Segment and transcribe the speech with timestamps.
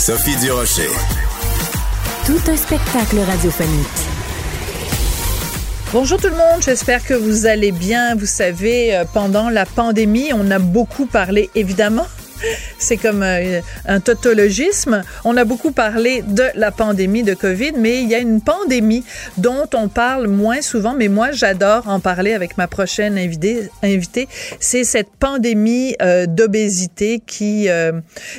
[0.00, 0.88] Sophie Durocher.
[2.24, 3.86] Tout un spectacle radiophonique.
[5.92, 8.14] Bonjour tout le monde, j'espère que vous allez bien.
[8.14, 12.06] Vous savez, euh, pendant la pandémie, on a beaucoup parlé évidemment
[12.78, 15.02] c'est comme euh, un tautologisme.
[15.26, 19.04] On a beaucoup parlé de la pandémie de COVID, mais il y a une pandémie
[19.36, 23.68] dont on parle moins souvent, mais moi j'adore en parler avec ma prochaine invitée.
[23.82, 24.26] invitée.
[24.60, 27.68] C'est cette pandémie euh, d'obésité qui,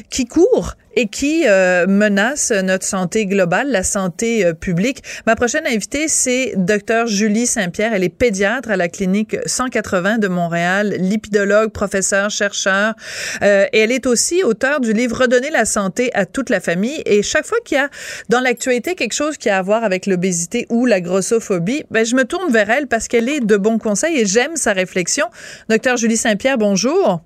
[0.10, 5.04] qui court et qui euh, menace notre santé globale, la santé euh, publique.
[5.26, 7.94] Ma prochaine invitée, c'est Dr Julie Saint-Pierre.
[7.94, 12.94] Elle est pédiatre à la clinique 180 de Montréal, lipidologue, professeur, chercheur.
[13.42, 17.02] Euh, et elle est aussi auteure du livre Redonner la santé à toute la famille.
[17.06, 17.90] Et chaque fois qu'il y a
[18.30, 22.16] dans l'actualité quelque chose qui a à voir avec l'obésité ou la grossophobie, ben, je
[22.16, 25.28] me tourne vers elle parce qu'elle est de bons conseils et j'aime sa réflexion.
[25.70, 27.22] Docteur Julie Saint-Pierre, bonjour.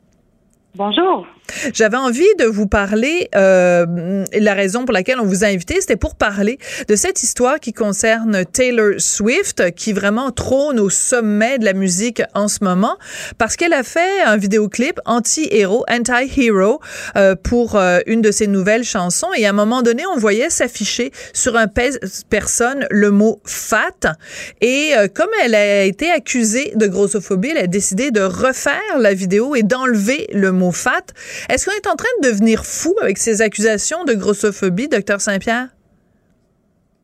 [0.77, 1.25] Bonjour.
[1.73, 5.95] J'avais envie de vous parler, euh, la raison pour laquelle on vous a invité, c'était
[5.95, 11.65] pour parler de cette histoire qui concerne Taylor Swift, qui vraiment trône au sommet de
[11.65, 12.97] la musique en ce moment,
[13.37, 16.81] parce qu'elle a fait un vidéoclip anti-héros, anti-hero,
[17.15, 20.49] euh, pour euh, une de ses nouvelles chansons, et à un moment donné, on voyait
[20.49, 24.15] s'afficher sur un personne le mot fat,
[24.61, 29.13] et euh, comme elle a été accusée de grossophobie, elle a décidé de refaire la
[29.13, 31.05] vidéo et d'enlever le mot fat.
[31.49, 35.69] Est-ce qu'on est en train de devenir fou avec ces accusations de grossophobie, docteur Saint-Pierre?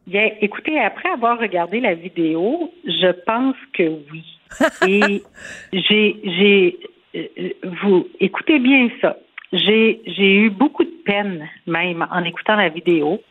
[0.08, 4.24] Bien, écoutez, après avoir regardé la vidéo, je pense que oui.
[4.88, 5.24] Et
[5.72, 6.80] j'ai, j'ai,
[7.16, 7.50] euh,
[7.84, 9.18] vous écoutez bien ça.
[9.53, 13.22] J'ai, j'ai eu beaucoup de peine même en écoutant la vidéo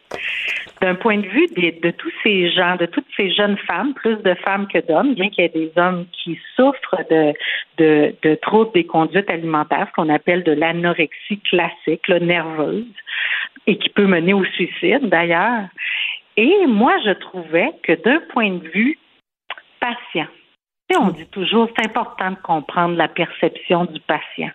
[0.80, 4.34] d'un point de vue de tous ces gens, de toutes ces jeunes femmes, plus de
[4.34, 7.32] femmes que d'hommes, bien qu'il y ait des hommes qui souffrent de,
[7.78, 12.86] de, de troubles des conduites alimentaires, ce qu'on appelle de l'anorexie classique, nerveuse,
[13.66, 15.68] et qui peut mener au suicide d'ailleurs.
[16.36, 18.98] Et moi, je trouvais que d'un point de vue
[19.80, 20.28] patient,
[20.98, 24.50] on dit toujours c'est important de comprendre la perception du patient.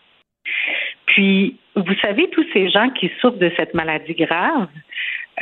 [1.05, 4.67] Puis, vous savez, tous ces gens qui souffrent de cette maladie grave,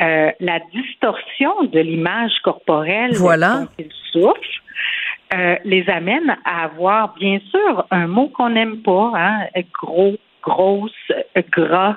[0.00, 3.60] euh, la distorsion de l'image corporelle voilà.
[3.60, 4.40] dont ils souffrent
[5.32, 10.92] euh, les amène à avoir, bien sûr, un mot qu'on n'aime pas, hein, gros, grosse,
[11.50, 11.96] gras.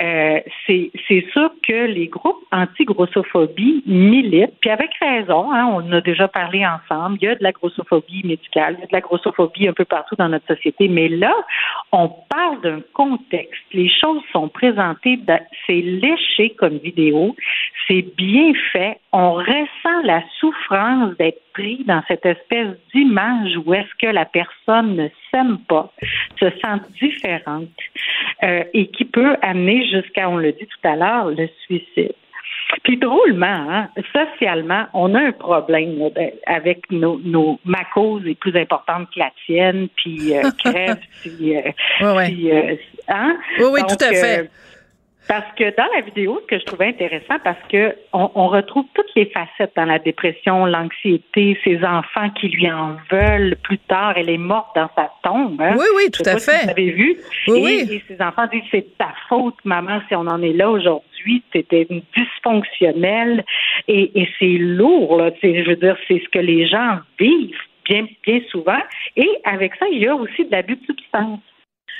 [0.00, 6.28] Euh, c'est sûr que les groupes anti-grossophobie militent, puis avec raison, hein, on a déjà
[6.28, 9.68] parlé ensemble, il y a de la grossophobie médicale, il y a de la grossophobie
[9.68, 11.34] un peu partout dans notre société, mais là,
[11.92, 13.62] on parle d'un contexte.
[13.72, 15.18] Les choses sont présentées,
[15.66, 17.36] c'est léché comme vidéo,
[17.86, 23.94] c'est bien fait, on ressent la souffrance d'être pris dans cette espèce d'image où est-ce
[24.00, 25.92] que la personne ne s'aime pas,
[26.38, 27.68] se sent différente
[28.42, 32.14] euh, et qui peut amener jusqu'à, on le dit tout à l'heure, le suicide.
[32.82, 38.34] Puis drôlement, hein, socialement, on a un problème ben, avec nos, nos, ma cause est
[38.34, 41.62] plus importante que la tienne, puis euh, crève, puis, euh,
[42.24, 42.50] puis
[43.08, 43.36] hein?
[43.58, 44.50] Oui, oui, tout à fait.
[45.26, 48.84] Parce que dans la vidéo, ce que je trouvais intéressant, parce que on, on retrouve
[48.94, 54.14] toutes les facettes dans la dépression, l'anxiété, ses enfants qui lui en veulent plus tard.
[54.16, 55.60] Elle est morte dans sa tombe.
[55.60, 55.76] Hein?
[55.78, 56.64] Oui, oui, tout à fait.
[56.64, 57.16] vous avez vu.
[57.48, 61.42] Oui, et, ses enfants disent c'est ta faute, maman, si on en est là aujourd'hui.
[61.52, 63.44] C'était dysfonctionnelle
[63.88, 65.16] et, et c'est lourd.
[65.16, 68.80] Là, je veux dire, c'est ce que les gens vivent bien, bien souvent.
[69.16, 71.40] Et avec ça, il y a aussi de l'abus de substance.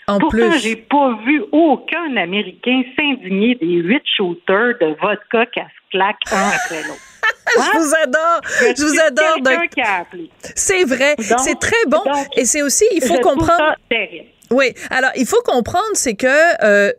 [0.06, 0.58] En Pourtant, plus.
[0.60, 6.48] j'ai pas vu aucun Américain s'indigner des huit shooters de vodka qui se claquent un
[6.48, 7.00] après l'autre.
[7.56, 7.70] je Hein?
[7.74, 8.40] vous adore.
[8.76, 9.34] Je vous adore.
[9.36, 10.30] Quelqu'un doc- qui a appelé.
[10.54, 11.14] C'est vrai.
[11.18, 12.02] C'est très bon.
[12.04, 13.74] donc, Et c'est aussi, il faut comprendre.
[14.50, 14.74] Oui.
[14.90, 16.26] Alors, il faut comprendre, c'est que
[16.64, 16.92] euh,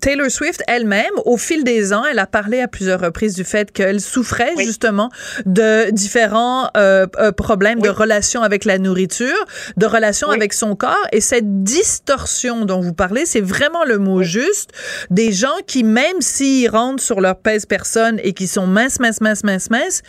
[0.00, 3.72] Taylor Swift elle-même, au fil des ans, elle a parlé à plusieurs reprises du fait
[3.72, 4.64] qu'elle souffrait Oui.
[4.64, 5.10] justement
[5.44, 9.44] de différents euh, euh, problèmes de relation avec la nourriture,
[9.76, 10.36] de relation Oui.
[10.36, 10.94] avec son corps.
[11.12, 14.70] Et cette distorsion dont vous parlez, c'est vraiment le mot juste.
[15.10, 19.20] Des gens qui, même s'ils rentrent sur leur pèse personne et qui sont minces, minces,
[19.20, 20.02] minces, minces, minces,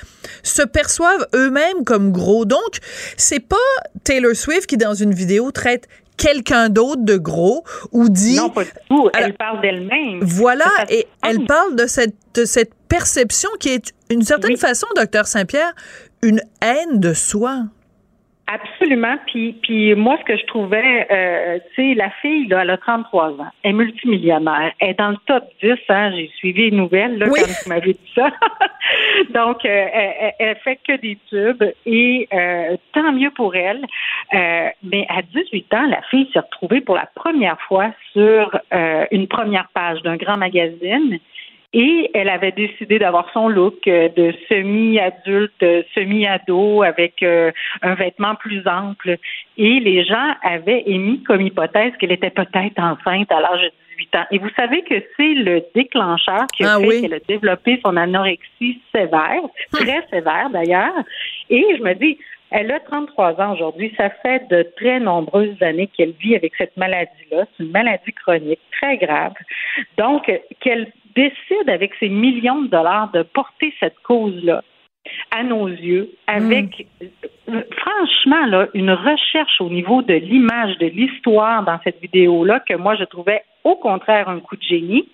[0.43, 2.45] se perçoivent eux-mêmes comme gros.
[2.45, 2.79] Donc,
[3.17, 3.55] c'est pas
[4.03, 5.85] Taylor Swift qui, dans une vidéo, traite
[6.17, 8.37] quelqu'un d'autre de gros ou dit...
[8.37, 9.09] Non, pas du tout.
[9.17, 10.19] Elle parle d'elle-même.
[10.21, 15.27] Voilà, et elle parle de cette, de cette perception qui est, d'une certaine façon, docteur
[15.27, 15.73] Saint-Pierre,
[16.21, 17.63] une haine de soi.
[18.47, 19.15] Absolument.
[19.25, 22.77] Puis, puis moi, ce que je trouvais, euh, tu sais, la fille, là, elle a
[22.77, 23.47] 33 ans.
[23.63, 24.71] Elle est multimillionnaire.
[24.79, 25.73] Elle est dans le top 10.
[25.89, 28.29] Hein, J'ai suivi les nouvelles là, quand tu m'avais dit ça.
[29.33, 33.83] Donc, euh, elle, elle, fait que des tubes et euh, tant mieux pour elle.
[34.33, 39.05] Euh, mais à 18 ans, la fille s'est retrouvée pour la première fois sur euh,
[39.09, 41.17] une première page d'un grand magazine.
[41.77, 47.51] Et elle avait décidé d'avoir son look euh, de semi-adulte, euh, semi-ado, avec euh,
[47.81, 49.17] un vêtement plus ample.
[49.57, 54.15] Et les gens avaient émis comme hypothèse qu'elle était peut-être enceinte à l'âge de 18
[54.15, 54.25] ans.
[54.31, 57.97] Et vous savez que c'est le déclencheur qui a ah fait qu'elle a développé son
[57.97, 59.41] anorexie sévère,
[59.73, 60.95] très sévère d'ailleurs.
[61.49, 62.17] Et je me dis,
[62.55, 63.93] elle a 33 ans aujourd'hui.
[63.97, 67.45] Ça fait de très nombreuses années qu'elle vit avec cette maladie-là.
[67.57, 69.33] C'est une maladie chronique très grave.
[69.97, 70.31] Donc,
[70.61, 74.63] qu'elle décide avec ses millions de dollars de porter cette cause-là
[75.31, 76.87] à nos yeux, avec
[77.47, 77.59] mm.
[77.77, 82.95] franchement là, une recherche au niveau de l'image, de l'histoire dans cette vidéo-là que moi
[82.95, 85.07] je trouvais au contraire un coup de génie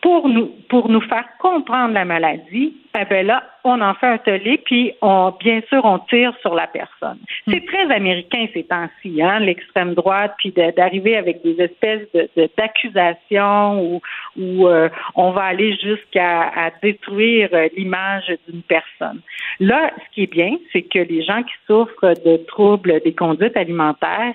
[0.00, 4.18] pour nous pour nous faire comprendre la maladie, eh ben là, on en fait un
[4.18, 7.18] tollé, puis on bien sûr on tire sur la personne.
[7.46, 7.52] Hmm.
[7.52, 13.82] C'est très américain ces temps-ci, hein, l'extrême droite, puis d'arriver avec des espèces de d'accusations
[13.82, 14.00] où,
[14.38, 19.20] où euh, on va aller jusqu'à détruire euh, l'image d'une personne.
[19.58, 23.56] Là, ce qui est bien, c'est que les gens qui souffrent de troubles des conduites
[23.56, 24.34] alimentaires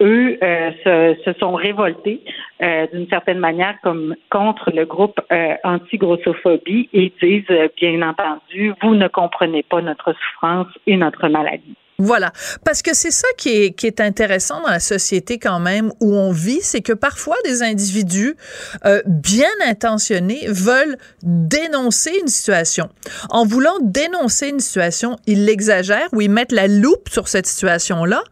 [0.00, 2.22] eux euh, se, sont révoltés
[2.62, 8.94] euh, d'une certaine manière comme contre le groupe euh, anti-grossophobie et disent bien entendu vous
[8.94, 11.76] ne comprenez pas notre souffrance et notre maladie.
[11.98, 12.32] Voilà,
[12.62, 16.14] parce que c'est ça qui est, qui est intéressant dans la société quand même où
[16.14, 18.36] on vit, c'est que parfois des individus
[18.84, 22.90] euh, bien intentionnés veulent dénoncer une situation.
[23.30, 28.22] En voulant dénoncer une situation, ils l'exagèrent ou ils mettent la loupe sur cette situation-là.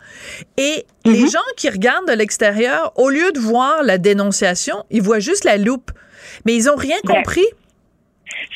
[0.58, 1.30] Et les mhm.
[1.30, 5.56] gens qui regardent de l'extérieur, au lieu de voir la dénonciation, ils voient juste la
[5.56, 5.90] loupe.
[6.44, 7.46] Mais ils ont rien compris.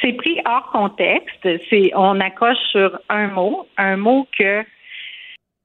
[0.03, 1.49] C'est pris hors contexte.
[1.71, 4.65] C'est on accroche sur un mot, un mot que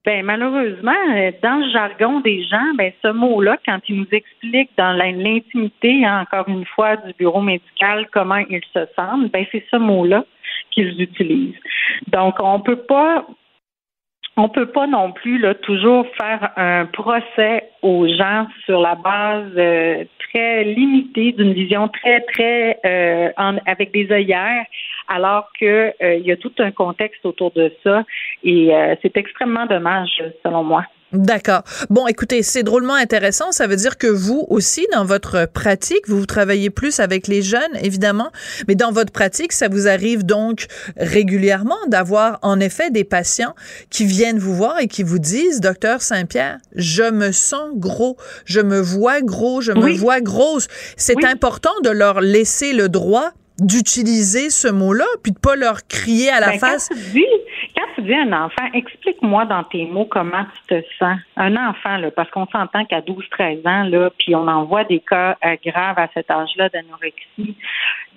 [0.06, 4.76] ben malheureusement, euh, dans le jargon des gens, ben ce mot-là, quand ils nous expliquent
[4.78, 9.64] dans l'intimité, hein, encore une fois, du bureau médical comment ils se sentent, ben c'est
[9.72, 10.26] ce mot-là
[10.72, 11.56] qu'ils utilisent.
[12.08, 13.26] Donc, on peut pas
[14.36, 19.52] on peut pas non plus là, toujours faire un procès aux gens sur la base
[19.56, 23.30] euh, très limitée d'une vision très très euh,
[23.66, 24.66] avec des œillères,
[25.08, 28.04] alors que euh, il y a tout un contexte autour de ça
[28.44, 28.72] et
[29.02, 30.84] c'est extrêmement dommage selon moi.
[31.14, 31.62] D'accord.
[31.92, 33.52] Bon, écoutez, c'est drôlement intéressant.
[33.52, 37.76] Ça veut dire que vous aussi, dans votre pratique, vous travaillez plus avec les jeunes,
[37.84, 38.32] évidemment,
[38.68, 40.66] mais dans votre pratique, ça vous arrive donc
[40.98, 43.54] régulièrement d'avoir en effet des patients
[43.92, 48.62] qui viennent vous voir et qui vous disent, docteur Saint-Pierre, je me sens gros, je
[48.62, 50.68] me vois gros, je me vois grosse.
[50.98, 56.30] C'est important de leur laisser le droit d'utiliser ce mot-là, puis de pas leur crier
[56.30, 56.90] à la ben, face?
[56.90, 57.26] Quand tu, dis,
[57.76, 61.18] quand tu dis un enfant, explique-moi dans tes mots comment tu te sens.
[61.38, 65.00] Un enfant, là, parce qu'on s'entend qu'à 12-13 ans, là, puis on en voit des
[65.00, 67.56] cas euh, graves à cet âge-là d'anorexie.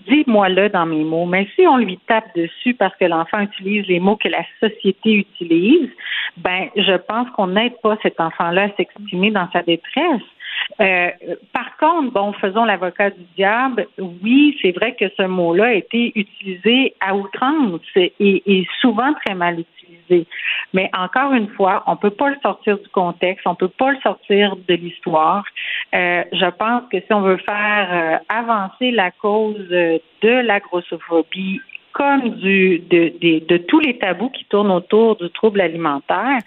[0.08, 1.26] Dis-moi-le dans mes mots.
[1.26, 5.12] Mais si on lui tape dessus parce que l'enfant utilise les mots que la société
[5.12, 5.90] utilise,
[6.36, 10.22] ben, je pense qu'on n'aide pas cet enfant-là à s'exprimer dans sa détresse.
[10.80, 11.10] Euh,
[11.52, 13.86] par contre, bon, faisons l'avocat du diable.
[13.98, 19.60] Oui, c'est vrai que ce mot-là a été utilisé à outrance et, souvent très mal
[19.60, 20.26] utilisé.
[20.74, 23.98] Mais encore une fois, on peut pas le sortir du contexte, on peut pas le
[24.00, 25.44] sortir de l'histoire.
[25.94, 31.60] Euh, je pense que si on veut faire euh, avancer la cause de la grossophobie
[31.96, 36.40] comme du de, de, de, tous les tabous qui tournent autour du trouble alimentaire,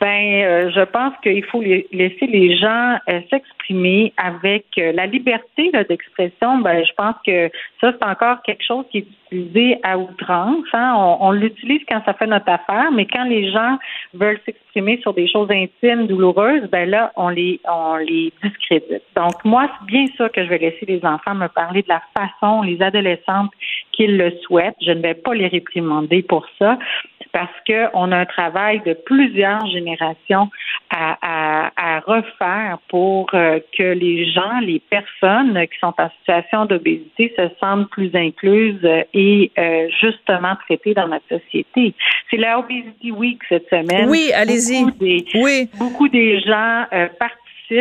[0.00, 5.70] ben euh, je pense qu'il faut laisser les gens euh, s'exprimer avec euh, la liberté
[5.86, 6.58] d'expression.
[6.60, 7.50] Ben je pense que
[7.82, 10.64] ça c'est encore quelque chose qui est utilisé à outrance.
[10.72, 10.94] Hein.
[10.96, 13.76] On, on l'utilise quand ça fait notre affaire, mais quand les gens
[14.14, 19.02] veulent s'exprimer sur des choses intimes, douloureuses, ben là on les on les discrédite.
[19.16, 22.02] Donc moi c'est bien sûr que je vais laisser les enfants me parler de la
[22.16, 23.52] façon, les adolescentes
[23.92, 26.78] qu'ils le souhaitent je ne vais pas les réprimander pour ça.
[27.32, 30.48] Parce qu'on a un travail de plusieurs générations
[30.90, 36.66] à, à, à refaire pour euh, que les gens, les personnes qui sont en situation
[36.66, 41.94] d'obésité se sentent plus incluses et euh, justement traitées dans notre société.
[42.30, 44.08] C'est la Obesity Week cette semaine.
[44.08, 44.84] Oui, allez-y.
[45.34, 45.68] Oui.
[45.78, 47.08] Beaucoup des gens euh,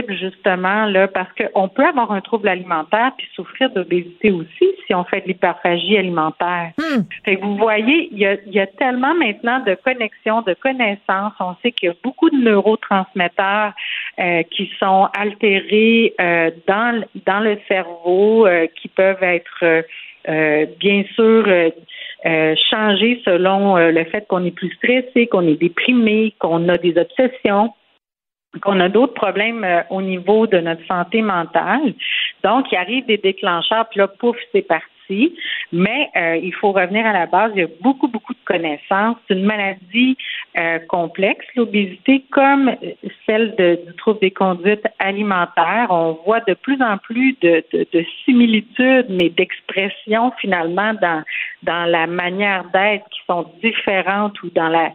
[0.09, 5.03] justement là parce qu'on peut avoir un trouble alimentaire puis souffrir d'obésité aussi si on
[5.03, 6.71] fait de l'hyperphagie alimentaire.
[7.25, 10.53] Fait que vous voyez, il y, a, il y a tellement maintenant de connexions, de
[10.53, 11.33] connaissances.
[11.39, 13.73] On sait qu'il y a beaucoup de neurotransmetteurs
[14.19, 19.83] euh, qui sont altérés euh, dans dans le cerveau, euh, qui peuvent être
[20.79, 21.47] bien sûr
[22.69, 27.73] changés selon le fait qu'on est plus stressé, qu'on est déprimé, qu'on a des obsessions
[28.61, 31.93] qu'on a d'autres problèmes euh, au niveau de notre santé mentale.
[32.43, 34.85] Donc, il arrive des déclencheurs, puis là, pouf, c'est parti.
[35.71, 37.51] Mais euh, il faut revenir à la base.
[37.55, 39.17] Il y a beaucoup, beaucoup de connaissances.
[39.27, 40.17] C'est une maladie
[40.57, 42.71] euh, complexe, l'obésité, comme
[43.25, 45.87] celle de, du trouble des conduites alimentaires.
[45.89, 51.23] On voit de plus en plus de, de, similitudes, mais d'expressions finalement dans,
[51.63, 54.91] dans la manière d'être qui sont différentes ou dans la,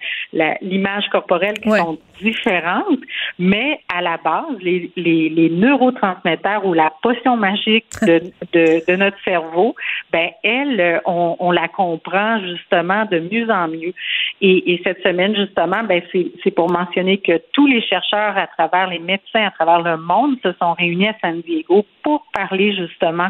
[0.60, 3.00] l'image corporelle qui sont différentes.
[3.38, 8.20] Mais à la base, les, les, les neurotransmetteurs ou la potion magique de,
[8.52, 9.74] de, de notre cerveau
[10.12, 13.92] ben elle, euh, on, on, la comprend justement de mieux en mieux.
[14.40, 18.88] Et, et cette semaine, justement, ben c'est pour mentionner que tous les chercheurs à travers
[18.88, 23.28] les médecins à travers le monde se sont réunis à San Diego pour parler justement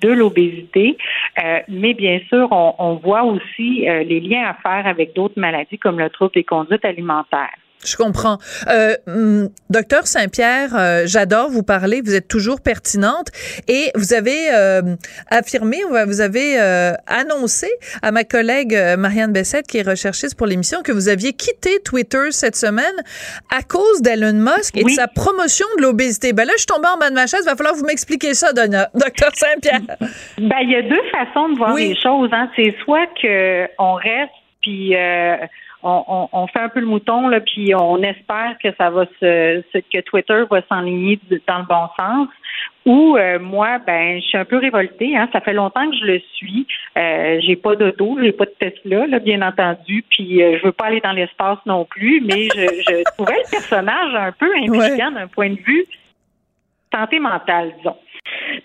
[0.00, 0.96] de l'obésité.
[1.42, 5.38] Euh, mais bien sûr, on, on voit aussi euh, les liens à faire avec d'autres
[5.38, 7.54] maladies comme le trouble des conduites alimentaires.
[7.84, 8.38] Je comprends.
[8.68, 12.00] Euh, hum, docteur Saint-Pierre, euh, j'adore vous parler.
[12.04, 13.28] Vous êtes toujours pertinente
[13.68, 14.82] et vous avez euh,
[15.30, 17.68] affirmé, vous avez euh, annoncé
[18.02, 22.30] à ma collègue Marianne Bessette, qui est recherchiste pour l'émission, que vous aviez quitté Twitter
[22.30, 22.94] cette semaine
[23.50, 26.32] à cause d'Elon Musk et de sa promotion de l'obésité.
[26.32, 27.44] Ben là, je suis tombée en bas de ma chaise.
[27.44, 29.80] Va falloir vous m'expliquer ça, docteur Saint-Pierre.
[30.38, 32.30] Ben, il y a deux façons de voir les choses.
[32.32, 32.48] Hein.
[32.56, 34.94] C'est soit que on reste puis
[35.84, 40.00] on, fait un peu le mouton, là, puis on espère que ça va se, que
[40.00, 42.28] Twitter va s'enligner dans le bon sens.
[42.86, 45.16] Ou euh, moi, ben, je suis un peu révoltée.
[45.16, 45.28] Hein.
[45.32, 46.66] Ça fait longtemps que je le suis.
[46.98, 50.04] Euh, j'ai pas d'auto, j'ai pas de Tesla, là, bien entendu.
[50.10, 52.20] Puis euh, je veux pas aller dans l'espace non plus.
[52.20, 55.86] Mais je, je trouvais le personnage un peu intriguant d'un point de vue
[56.94, 57.96] santé mentale, disons.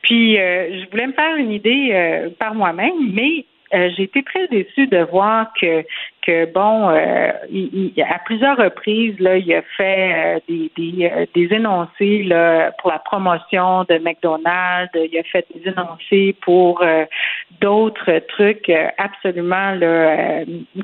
[0.01, 4.87] Puis euh, je voulais me faire une idée par moi-même, mais j'ai été très déçue
[4.87, 5.83] de voir que
[6.53, 11.53] bon, euh, il, à plusieurs reprises, là, il a fait euh, des, des, euh, des,
[11.53, 16.83] énoncés là, pour la promotion de McDonald's, il a fait des énoncés pour
[17.61, 19.77] d'autres trucs absolument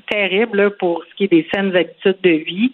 [0.09, 2.71] terribles pour ce qui est des saines habitudes de vie.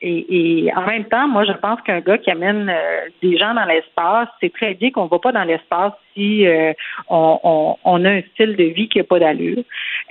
[0.00, 2.72] Et, en même temps, moi, je pense qu'un gars qui amène
[3.22, 6.46] des gens dans l'espace, c'est très bien qu'on ne va pas dans l'espace si
[7.08, 9.62] on, on, on, a un style de vie qui n'a pas d'allure.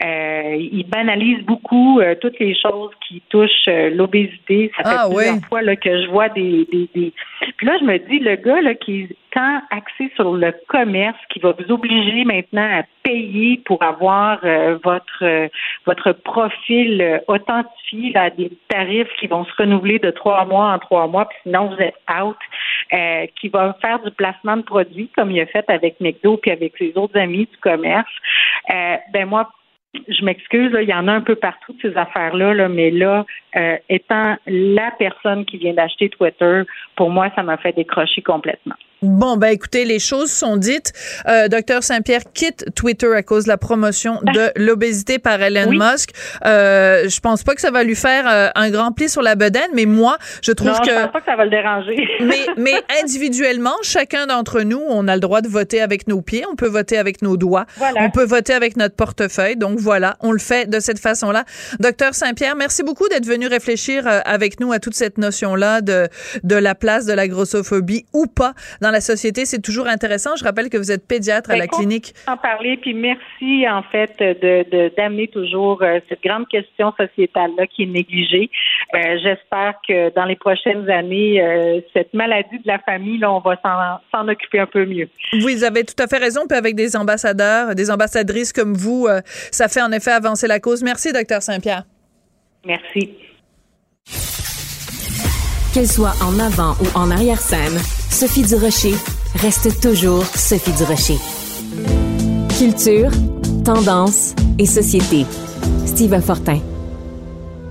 [0.02, 4.72] il banalise beaucoup euh, toutes les choses qui touchent euh, l'obésité.
[4.78, 7.14] Ça fait ah, plusieurs fois là, que je vois des, des, des,
[7.58, 11.18] Puis là, je me dis, le gars là, qui est tant axé sur le commerce,
[11.30, 15.50] qui va vous obliger maintenant à payer pour avoir euh, votre
[15.86, 21.08] votre profil authentifié à des tarifs qui vont se renouveler de trois mois en trois
[21.08, 22.38] mois, puis sinon vous êtes out,
[23.36, 26.78] qui va faire du placement de produits comme il a fait avec McDo puis avec
[26.78, 28.12] ses autres amis du commerce.
[28.70, 29.50] ben moi,
[30.08, 33.78] je m'excuse, il y en a un peu partout ces affaires-là, là, mais là, euh,
[33.90, 36.64] étant la personne qui vient d'acheter Twitter,
[36.96, 38.76] pour moi, ça m'a fait décrocher complètement.
[39.04, 40.94] Bon, ben écoutez, les choses sont dites.
[41.28, 46.12] Euh, Docteur Saint-Pierre quitte Twitter à cause de la promotion de l'obésité par Elon Musk.
[46.46, 49.36] Euh, je pense pas que ça va lui faire euh, un grand pli sur la
[49.36, 50.90] bedaine, mais moi, je trouve que...
[50.90, 52.08] je pense pas que ça va le déranger.
[52.22, 56.46] mais, mais individuellement, chacun d'entre nous, on a le droit de voter avec nos pieds,
[56.50, 57.66] on peut voter avec nos doigts,
[57.98, 59.58] on peut voter avec notre portefeuille.
[59.58, 61.44] Donc voilà, on le fait de cette façon-là.
[61.82, 66.08] Docteur Saint-Pierre, merci beaucoup d'être venu réfléchir euh, avec nous à toute cette notion-là de,
[66.44, 69.46] de la place de la grossophobie ou pas dans la société.
[69.46, 70.36] C'est toujours intéressant.
[70.38, 72.14] Je rappelle que vous êtes pédiatre à la clinique.
[72.28, 77.84] En parler, puis merci en fait de d'amener toujours euh, cette grande question sociétale-là qui
[77.84, 78.50] est négligée.
[78.96, 83.40] Euh, j'espère que dans les prochaines années, euh, cette maladie de la famille, là, on
[83.40, 83.60] va
[84.12, 85.10] s'en occuper un peu mieux.
[85.34, 86.42] Vous avez tout à fait raison.
[86.48, 89.08] Puis avec des ambassadeurs, des ambassadrices comme vous,
[89.52, 90.84] ça fait en effet avancer la cause.
[90.84, 91.84] Merci, docteur Saint-Pierre.
[92.66, 93.18] Merci.
[95.74, 97.80] Qu'elle soit en avant ou en arrière-scène,
[98.12, 98.94] Sophie Durocher
[99.34, 101.18] reste toujours Sophie Durocher.
[102.60, 103.10] Culture,
[103.66, 105.26] tendance et société.
[105.88, 106.60] Steve Fortin.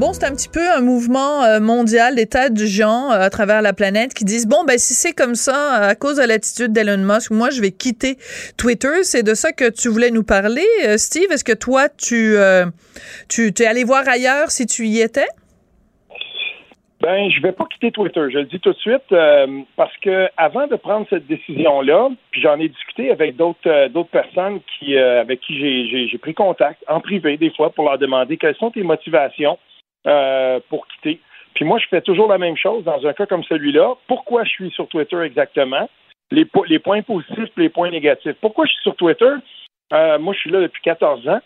[0.00, 3.30] Bon, c'est un petit peu un mouvement euh, mondial des tas de gens euh, à
[3.30, 6.73] travers la planète qui disent bon ben si c'est comme ça à cause de l'attitude
[6.73, 8.18] d'Elon Musk, moi je vais quitter
[8.56, 9.04] Twitter.
[9.04, 11.30] C'est de ça que tu voulais nous parler, euh, Steve.
[11.30, 12.35] Est-ce que toi tu
[13.28, 15.28] tu t'es allé voir ailleurs si tu y étais?
[17.02, 19.12] Ben, je vais pas quitter Twitter, je le dis tout de suite,
[19.76, 24.61] parce que avant de prendre cette décision-là, puis j'en ai discuté avec d'autres d'autres personnes
[24.78, 28.71] qui avec qui j'ai pris contact en privé des fois pour leur demander quelles sont
[28.71, 29.59] tes motivations
[30.06, 31.21] euh, pour quitter.
[31.54, 33.94] Puis moi, je fais toujours la même chose dans un cas comme celui-là.
[34.09, 35.88] Pourquoi je suis sur Twitter exactement?
[36.30, 38.37] Les, les points positifs les points négatifs.
[38.40, 39.32] Pourquoi je suis sur Twitter?
[39.92, 41.40] Euh, moi, je suis là depuis 14 ans.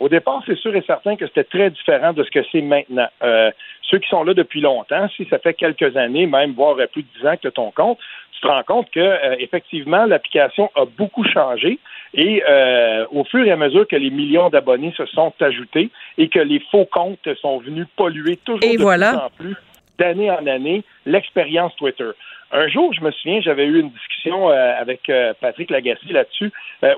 [0.00, 3.08] Au départ, c'est sûr et certain que c'était très différent de ce que c'est maintenant.
[3.22, 3.50] Euh,
[3.82, 7.08] ceux qui sont là depuis longtemps, si ça fait quelques années, même voire plus de
[7.20, 7.98] 10 ans que ton compte,
[8.32, 11.80] tu te rends compte que euh, effectivement l'application a beaucoup changé
[12.14, 16.28] et euh, au fur et à mesure que les millions d'abonnés se sont ajoutés et
[16.28, 19.56] que les faux comptes sont venus polluer toujours de plus en plus
[19.98, 22.10] d'année en année l'expérience Twitter.
[22.50, 26.50] Un jour, je me souviens, j'avais eu une discussion euh, avec Patrick Lagacé là-dessus,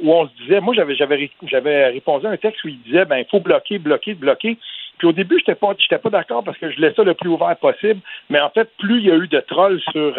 [0.02, 3.04] où on se disait, moi, j'avais, j'avais, j'avais répondu à un texte où il disait,
[3.04, 4.58] ben, il faut bloquer, bloquer, bloquer.
[4.98, 7.30] Puis au début, j'étais pas, j'étais pas d'accord parce que je laissais ça le plus
[7.30, 8.00] ouvert possible.
[8.28, 10.14] Mais en fait, plus il y a eu de trolls sur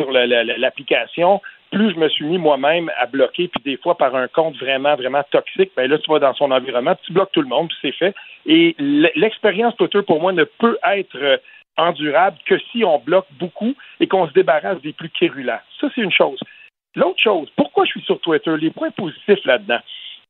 [0.00, 1.40] sur l'application,
[1.70, 4.94] plus je me suis mis moi-même à bloquer, puis des fois par un compte vraiment,
[4.94, 7.78] vraiment toxique, ben là, tu vas dans son environnement, tu bloques tout le monde, puis
[7.82, 8.14] c'est fait.
[8.46, 11.36] Et l'expérience Twitter, pour moi, ne peut être euh,
[11.76, 15.60] endurable que si on bloque beaucoup et qu'on se débarrasse des plus quérulents.
[15.80, 16.38] Ça, c'est une chose.
[16.94, 18.54] L'autre chose, pourquoi je suis sur Twitter?
[18.58, 19.80] Les points positifs là-dedans.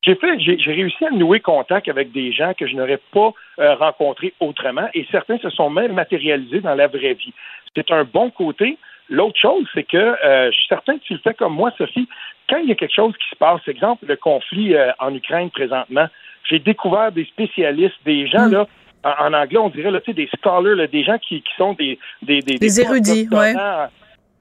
[0.04, 3.74] J'ai fait, j'ai réussi à nouer contact avec des gens que je n'aurais pas euh,
[3.76, 7.32] rencontrés autrement et certains se sont même matérialisés dans la vraie vie.
[7.74, 8.78] C'est un bon côté,
[9.12, 12.08] L'autre chose, c'est que euh, je suis certain que tu le fais comme moi, Sophie.
[12.48, 15.50] Quand il y a quelque chose qui se passe, exemple le conflit euh, en Ukraine
[15.50, 16.06] présentement,
[16.48, 18.52] j'ai découvert des spécialistes, des gens mm.
[18.52, 18.66] là.
[19.04, 22.58] En, anglais, on dirait là, des scholars, des gens qui, qui sont des des, des,
[22.58, 23.54] des érudits, ouais.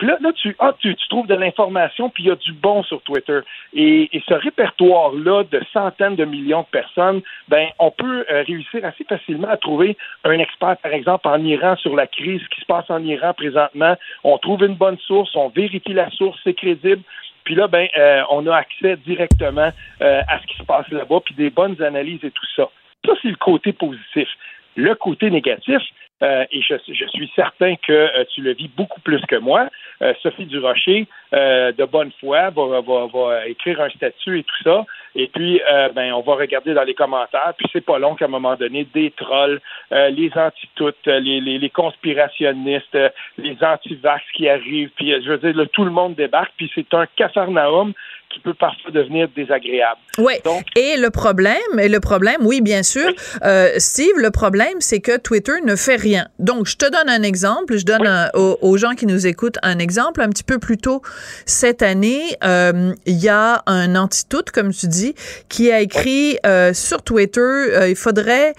[0.02, 2.54] Puis là, là tu, ah, tu, tu trouves de l'information, puis il y a du
[2.54, 3.42] bon sur Twitter.
[3.76, 8.84] Et, et ce répertoire-là de centaines de millions de personnes, ben, on peut euh, réussir
[8.84, 12.66] assez facilement à trouver un expert, par exemple, en Iran sur la crise qui se
[12.66, 13.96] passe en Iran présentement.
[14.24, 17.04] On trouve une bonne source, on vérifie la source, c'est crédible.
[17.44, 19.70] Puis là, ben, euh, on a accès directement
[20.02, 22.68] euh, à ce qui se passe là-bas, puis des bonnes analyses et tout ça.
[23.06, 24.28] Ça, c'est le côté positif.
[24.76, 25.82] Le côté négatif,
[26.24, 26.76] euh, et je,
[27.08, 29.70] suis certain que euh, tu le vis beaucoup plus que moi.
[30.04, 34.86] Euh, Sophie Durocher, de bonne foi, va, va, écrire un statut et tout ça.
[35.16, 35.62] Et puis,
[35.96, 37.54] ben, on va regarder dans les commentaires.
[37.58, 39.60] Puis c'est pas long qu'à un moment donné, des trolls,
[39.92, 42.98] les anti-toutes, les, les, conspirationnistes,
[43.38, 44.92] les anti-vax qui arrivent.
[44.96, 46.54] Puis je veux dire, tout le monde débarque.
[46.58, 47.94] Puis c'est un cafarnaum
[48.34, 50.00] qui peut parfois devenir désagréable.
[50.18, 50.34] Oui.
[50.76, 53.12] Et le problème, et le problème, oui, bien sûr,
[53.44, 56.28] euh, Steve, le problème, c'est que Twitter ne fait rien.
[56.40, 60.22] Donc, je te donne un exemple, je donne aux, gens qui nous écoutent un exemple.
[60.22, 61.02] Un petit peu plus tôt
[61.46, 65.14] cette année, euh, il y a un anti-tout, comme tu dis,
[65.50, 68.54] qui a écrit euh, sur Twitter, il faudrait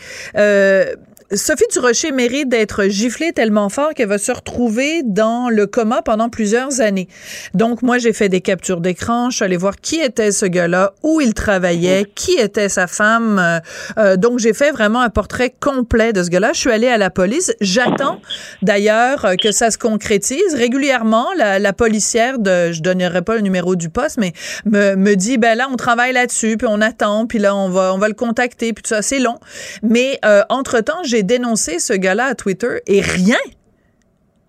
[1.35, 6.29] Sophie Durocher mérite d'être giflée tellement fort qu'elle va se retrouver dans le coma pendant
[6.29, 7.09] plusieurs années.
[7.55, 9.31] Donc, moi, j'ai fait des captures d'écran.
[9.31, 13.38] Je suis allée voir qui était ce gars-là, où il travaillait, qui était sa femme.
[13.38, 13.61] Euh,
[13.99, 16.51] euh, donc, j'ai fait vraiment un portrait complet de ce gars-là.
[16.53, 17.55] Je suis allée à la police.
[17.61, 18.21] J'attends
[18.61, 20.55] d'ailleurs que ça se concrétise.
[20.55, 24.35] Régulièrement, la, la, policière de, je donnerai pas le numéro du poste, mais
[24.66, 27.95] me, me dit, ben là, on travaille là-dessus, puis on attend, puis là, on va,
[27.95, 29.01] on va le contacter, puis tout ça.
[29.01, 29.38] C'est long.
[29.83, 33.38] Mais euh, entre-temps, j'ai dénoncer ce gars-là à Twitter et rien.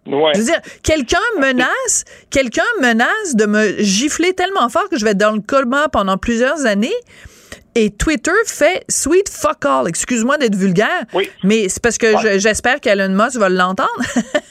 [0.06, 0.32] Ouais.
[0.34, 5.12] Je veux dire, quelqu'un menace, quelqu'un menace de me gifler tellement fort que je vais
[5.12, 6.94] être dans le coma pendant plusieurs années.
[7.76, 9.88] Et Twitter fait sweet fuck all.
[9.88, 11.06] Excuse-moi d'être vulgaire,
[11.44, 13.90] mais c'est parce que j'espère qu'Elon Musk va l'entendre.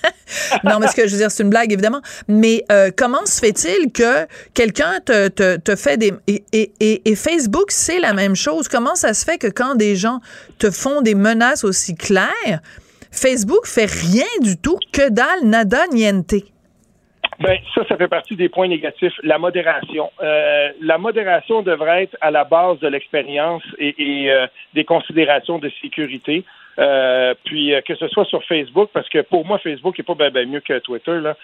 [0.64, 2.02] non, mais ce que je veux dire, c'est une blague, évidemment.
[2.26, 6.12] Mais euh, comment se fait-il que quelqu'un te, te, te, fait des...
[6.26, 8.66] Et, et, et Facebook, c'est la même chose?
[8.68, 10.20] Comment ça se fait que quand des gens
[10.58, 12.61] te font des menaces aussi claires,
[13.12, 16.35] Facebook fait rien du tout, que dalle, nada, niente?
[17.42, 19.14] Ben, ça, ça fait partie des points négatifs.
[19.24, 20.11] La modération.
[20.22, 25.68] Euh, la modération devrait être à la base de l'expérience et, euh, des considérations de
[25.81, 26.44] sécurité.
[26.78, 30.46] Euh, puis que ce soit sur Facebook, parce que pour moi, Facebook n'est pas bien
[30.46, 31.20] mieux que Twitter.
[31.20, 31.37] Là.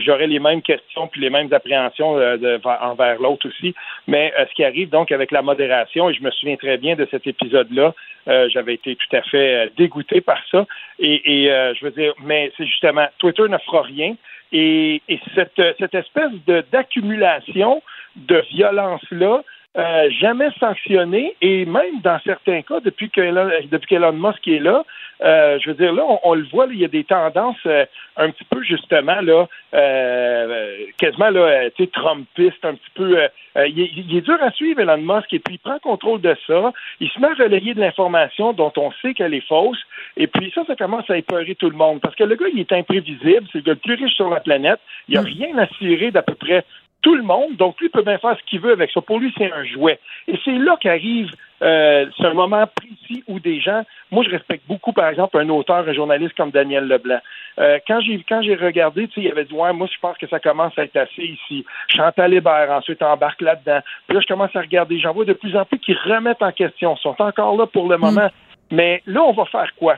[0.00, 3.74] J'aurais les mêmes questions puis les mêmes appréhensions de, envers l'autre aussi.
[4.06, 7.06] Mais ce qui arrive donc avec la modération, et je me souviens très bien de
[7.10, 7.94] cet épisode-là,
[8.48, 10.66] j'avais été tout à fait dégoûté par ça.
[10.98, 14.14] Et, et je veux dire, mais c'est justement, Twitter ne fera rien.
[14.54, 15.02] Et,
[15.34, 16.30] cette, cette espèce
[16.70, 17.82] d'accumulation
[18.16, 19.42] de, violence-là
[19.76, 24.84] euh, jamais sanctionné et même dans certains cas, depuis qu'Elon, depuis qu'Elon Musk est là,
[25.20, 27.84] euh, je veux dire, là, on, le voit, il y a des tendances euh,
[28.16, 29.48] un petit peu justement, là,
[30.98, 33.18] quasiment là, tu sais, Trumpiste, un petit peu.
[33.66, 36.72] Il est, dur à suivre, Elon Musk, et puis il prend contrôle de ça.
[37.00, 39.80] Il se met à relayer de l'information dont on sait qu'elle est fausse,
[40.16, 42.00] et puis ça, ça commence à épeurer tout le monde.
[42.00, 44.38] Parce que le gars, il est imprévisible, c'est le gars le plus riche sur la
[44.38, 44.78] planète.
[45.08, 45.24] Il n'y a mm.
[45.24, 46.64] rien à cirer d'à peu près
[47.04, 47.56] tout le monde.
[47.56, 49.02] Donc, lui peut bien faire ce qu'il veut avec ça.
[49.02, 50.00] Pour lui, c'est un jouet.
[50.26, 51.30] Et c'est là qu'arrive
[51.62, 55.86] euh, un moment précis où des gens, moi je respecte beaucoup, par exemple, un auteur,
[55.86, 57.20] un journaliste comme Daniel Leblanc.
[57.58, 60.16] Euh, quand j'ai quand j'ai regardé, tu sais, il avait dit ouais, moi je pense
[60.16, 61.64] que ça commence à être assez ici.
[61.88, 63.80] Chantal Hébert ensuite embarque là-dedans.
[64.06, 64.98] Puis là, je commence à regarder.
[64.98, 66.96] J'en vois de plus en plus qui remettent en question.
[66.98, 68.26] Ils sont encore là pour le moment.
[68.26, 68.74] Hmm.
[68.74, 69.96] Mais là, on va faire quoi?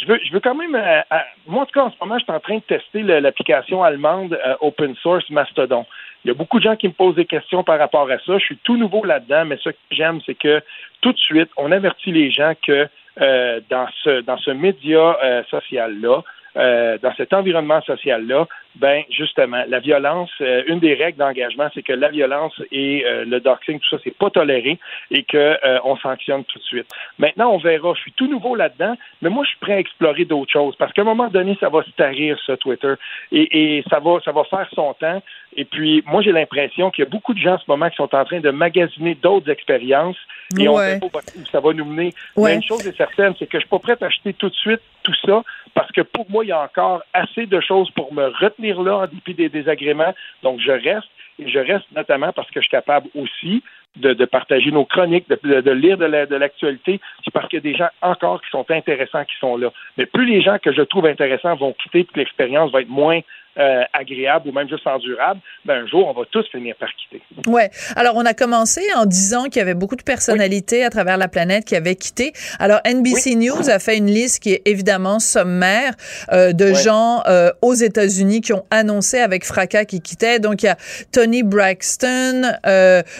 [0.00, 0.74] Je veux, je veux quand même.
[0.74, 1.00] Euh,
[1.46, 4.38] moi, en tout cas, en ce moment, je suis en train de tester l'application allemande
[4.60, 5.86] open source Mastodon.
[6.24, 8.38] Il y a beaucoup de gens qui me posent des questions par rapport à ça.
[8.38, 10.60] Je suis tout nouveau là-dedans, mais ce que j'aime, c'est que
[11.00, 12.88] tout de suite, on avertit les gens que
[13.20, 16.22] euh, dans ce dans ce média euh, social-là,
[16.56, 21.82] euh, dans cet environnement social-là, ben justement, la violence, euh, une des règles d'engagement, c'est
[21.82, 24.78] que la violence et euh, le doxing, tout ça, c'est pas toléré
[25.10, 26.86] et que on sanctionne tout de suite.
[27.18, 27.92] Maintenant, on verra.
[27.94, 30.92] Je suis tout nouveau là-dedans, mais moi, je suis prêt à explorer d'autres choses parce
[30.92, 32.94] qu'à un moment donné, ça va se tarir, ça, Twitter,
[33.32, 35.22] et, et ça va, ça va faire son temps.
[35.56, 37.96] Et puis, moi, j'ai l'impression qu'il y a beaucoup de gens en ce moment qui
[37.96, 40.16] sont en train de magasiner d'autres expériences
[40.58, 42.14] et on sait pas où ça va nous mener.
[42.36, 44.54] Mais une chose est certaine, c'est que je suis pas prêt à acheter tout de
[44.54, 45.42] suite tout ça
[45.74, 48.98] parce que pour moi, il y a encore assez de choses pour me retenir là
[48.98, 50.14] en des désagréments.
[50.42, 53.62] Donc, je reste et je reste notamment parce que je suis capable aussi
[53.96, 57.00] de, partager nos chroniques, de, lire de l'actualité.
[57.24, 59.70] c'est parce qu'il y a des gens encore qui sont intéressants qui sont là.
[59.96, 63.20] Mais plus les gens que je trouve intéressants vont quitter, plus l'expérience va être moins
[63.58, 67.20] euh, agréable ou même juste endurable, ben un jour, on va tous finir par quitter.
[67.48, 67.68] Ouais.
[67.96, 71.26] Alors, on a commencé en disant qu'il y avait beaucoup de personnalités à travers la
[71.26, 72.32] planète qui avaient quitté.
[72.60, 75.94] Alors, NBC News a fait une liste qui est évidemment sommaire
[76.32, 80.38] euh, de gens euh, aux États-Unis qui ont annoncé avec fracas qu'ils quittaient.
[80.38, 80.76] Donc, il y a
[81.10, 82.52] Tony Braxton,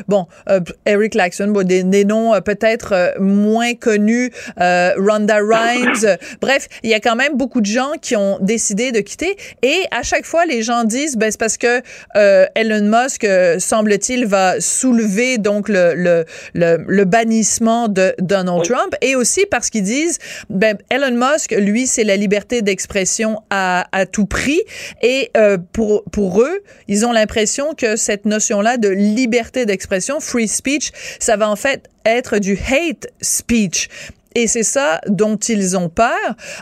[0.07, 0.27] bon,
[0.87, 6.17] Eric Laxton, bon, des, des noms peut-être moins connus, Rhonda Rhimes.
[6.41, 9.37] Bref, il y a quand même beaucoup de gens qui ont décidé de quitter.
[9.63, 11.83] Et à chaque fois, les gens disent, ben, c'est parce que
[12.17, 18.95] euh, Elon Musk, euh, semble-t-il, va soulever donc le, le, le, bannissement de Donald Trump,
[19.01, 24.07] et aussi parce qu'ils disent, ben, Elon Musk, lui, c'est la liberté d'expression à, à
[24.07, 24.61] tout prix,
[25.03, 30.49] et euh, pour, pour eux, ils ont l'impression que cette notion-là de liberté d'expression, free
[30.49, 33.89] speech, ça va en fait être du hate speech.
[34.37, 36.09] Et c'est ça dont ils ont peur.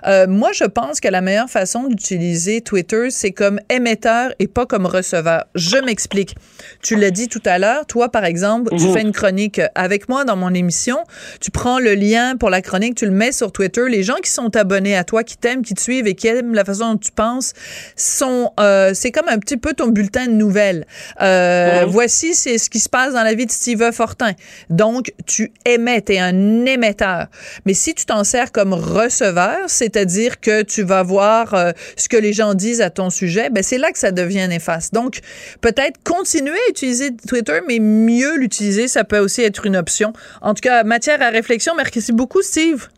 [0.07, 4.65] Euh, moi, je pense que la meilleure façon d'utiliser Twitter, c'est comme émetteur et pas
[4.65, 5.45] comme receveur.
[5.55, 6.35] Je m'explique.
[6.83, 7.85] Tu l'as dit tout à l'heure.
[7.87, 8.93] Toi, par exemple, tu mhm.
[8.95, 10.99] fais une chronique avec moi dans mon émission.
[11.41, 13.83] Tu prends le lien pour la chronique, tu le mets sur Twitter.
[13.89, 16.55] Les gens qui sont abonnés à toi, qui t'aiment, qui te suivent et qui aiment
[16.55, 17.53] la façon dont tu penses,
[17.97, 20.87] sont, euh, c'est comme un petit peu ton bulletin de nouvelles.
[21.21, 21.91] Euh, mhm.
[21.91, 24.33] Voici, c'est ce qui se passe dans la vie de Steve Fortin.
[24.71, 27.27] Donc, tu émets, t'es un émetteur.
[27.66, 32.16] Mais si tu t'en sers comme receveur, c'est-à-dire que tu vas voir euh, ce que
[32.16, 34.94] les gens disent à ton sujet, ben c'est là que ça devient néfaste.
[34.94, 35.21] Donc,
[35.61, 40.12] peut-être continuer à utiliser Twitter, mais mieux l'utiliser, ça peut aussi être une option.
[40.42, 41.75] En tout cas, matière à réflexion.
[41.77, 42.88] Merci beaucoup, Steve.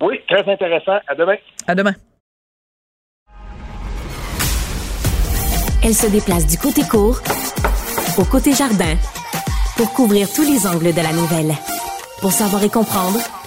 [0.00, 0.98] Oui, très intéressant.
[1.06, 1.36] À demain.
[1.66, 1.94] À demain.
[5.82, 7.20] Elle se déplace du côté court
[8.16, 8.96] au côté jardin
[9.76, 11.52] pour couvrir tous les angles de la nouvelle.
[12.20, 13.18] Pour savoir et comprendre,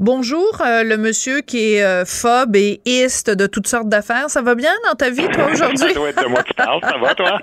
[0.00, 4.28] Bonjour, euh, le monsieur qui est euh, phobe et iste de toutes sortes d'affaires.
[4.28, 5.78] Ça va bien dans ta vie, toi, aujourd'hui?
[5.78, 6.80] ça doit être de moi qui parle.
[6.82, 7.38] Ça va, toi?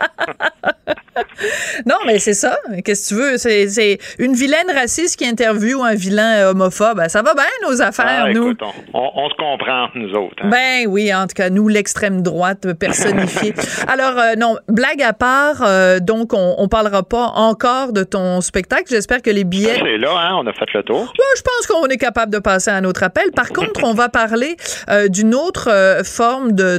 [1.85, 2.57] non, mais c'est ça.
[2.83, 3.37] Qu'est-ce que tu veux?
[3.37, 6.97] C'est une vilaine raciste qui interviewe un vilain euh, homophobe.
[6.97, 8.53] Ben, ça va bien, nos affaires, ah, nous.
[8.93, 10.43] on, se comprend, nous autres.
[10.43, 10.49] Hein.
[10.49, 13.53] Ben oui, en tout cas, nous, l'extrême droite personnifiée.
[13.87, 18.85] Alors, non, blague à part, donc, on, on parlera pas encore de ton spectacle.
[18.89, 19.79] J'espère que les billets...
[19.79, 20.35] C'est là, hein?
[20.41, 21.13] On a fait le tour.
[21.35, 23.31] je pense qu'on est capable de passer à un autre appel.
[23.31, 24.57] Par contre, on va parler
[24.89, 26.77] euh, d'une autre euh, forme de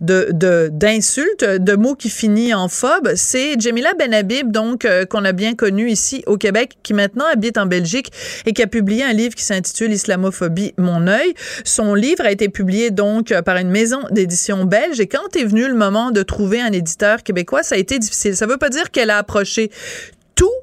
[0.00, 3.10] d'insulte, de, mots qui finit en phobe.
[3.14, 7.58] C'est Jamila Benhabib, donc euh, qu'on a bien connu ici au Québec, qui maintenant habite
[7.58, 8.12] en Belgique
[8.46, 11.34] et qui a publié un livre qui s'intitule Islamophobie, mon œil.
[11.64, 15.00] Son livre a été publié donc par une maison d'édition belge.
[15.00, 18.36] Et quand est venu le moment de trouver un éditeur québécois, ça a été difficile.
[18.36, 19.70] Ça veut pas dire qu'elle a approché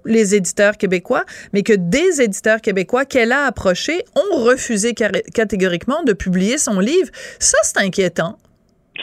[0.06, 6.14] les éditeurs québécois, mais que des éditeurs québécois qu'elle a approchés ont refusé catégoriquement de
[6.14, 7.10] publier son livre.
[7.40, 8.38] Ça, c'est inquiétant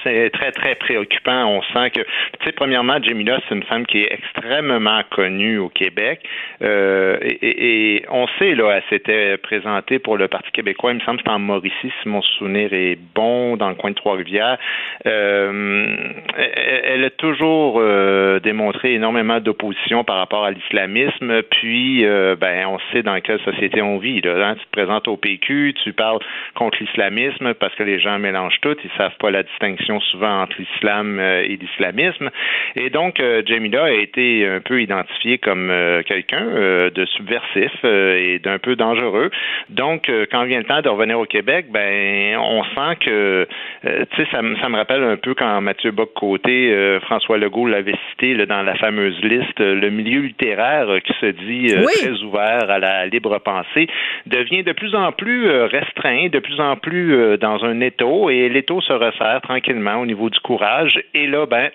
[0.02, 1.46] c'est très, très préoccupant.
[1.46, 5.68] On sent que, tu sais, premièrement, Jamila, c'est une femme qui est extrêmement connue au
[5.68, 6.20] Québec.
[6.62, 11.20] Euh, et, on sait, là, elle s'était présentée pour le Parti québécois, il me semble
[11.24, 14.58] c'est en Mauricie, si mon souvenir est bon, dans le coin de Trois-Rivières.
[15.06, 15.96] Euh,
[16.36, 21.42] elle, a toujours euh, démontré énormément d'opposition par rapport à l'islamisme.
[21.50, 24.20] Puis, ben, on sait dans quelle société on vit.
[24.20, 24.54] Là, hein.
[24.58, 26.18] Tu te présentes au PQ, tu parles
[26.54, 30.56] contre l'islamisme parce que les gens mélangent tout, ils savent pas la distinction souvent entre
[30.58, 32.30] l'islam euh, et l'islamisme.
[32.76, 36.46] Et donc, euh, Jamila a été un peu identifié comme euh, quelqu'un
[36.94, 39.30] de subversif et d'un peu dangereux.
[39.70, 43.46] Donc, quand vient le temps de revenir au Québec, ben, on sent que,
[43.82, 48.62] tu sais, ça, me rappelle un peu quand Mathieu Bock-Côté, François Legault l'avait cité dans
[48.62, 53.86] la fameuse liste, le milieu littéraire qui se dit très ouvert à la libre pensée
[54.26, 58.80] devient de plus en plus restreint, de plus en plus dans un étau, et l'étau
[58.80, 61.02] se resserre tranquillement au niveau du courage.
[61.14, 61.70] Et là, ben,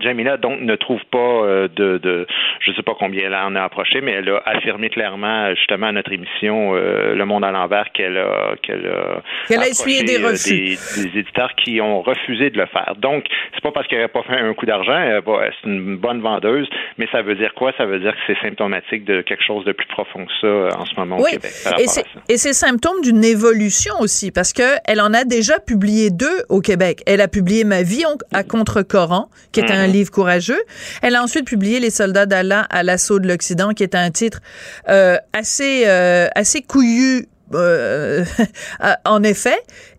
[0.00, 2.26] Jamila donc ne trouve pas euh, de, de
[2.60, 5.92] je sais pas combien elle en a approché, mais elle a affirmé clairement justement à
[5.92, 10.22] notre émission euh, Le Monde à l'envers qu'elle a qu'elle a, qu'elle a essuyé des
[10.22, 12.94] euh, refus des, éditeurs qui ont refusé de le faire.
[12.98, 16.68] Donc c'est pas parce qu'elle n'a pas fait un coup d'argent, c'est une bonne vendeuse,
[16.98, 17.72] mais ça veut dire quoi?
[17.76, 20.86] Ça veut dire que c'est symptomatique de quelque chose de plus profond que ça en
[20.86, 21.52] ce moment au Québec.
[21.78, 26.10] Et c'est, et c'est symptôme d'une évolution aussi parce que elle en a déjà publié
[26.10, 27.00] deux au Québec.
[27.06, 28.02] Elle a publié Ma vie
[28.32, 30.62] à contre-Coran, qui est un un livre courageux.
[31.02, 34.40] Elle a ensuite publié Les soldats d'Allah à l'assaut de l'Occident, qui est un titre
[34.88, 38.24] euh, assez euh, assez couillu euh,
[39.04, 39.58] en effet.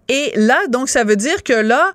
[0.10, 1.94] Et là, donc, ça veut dire que là,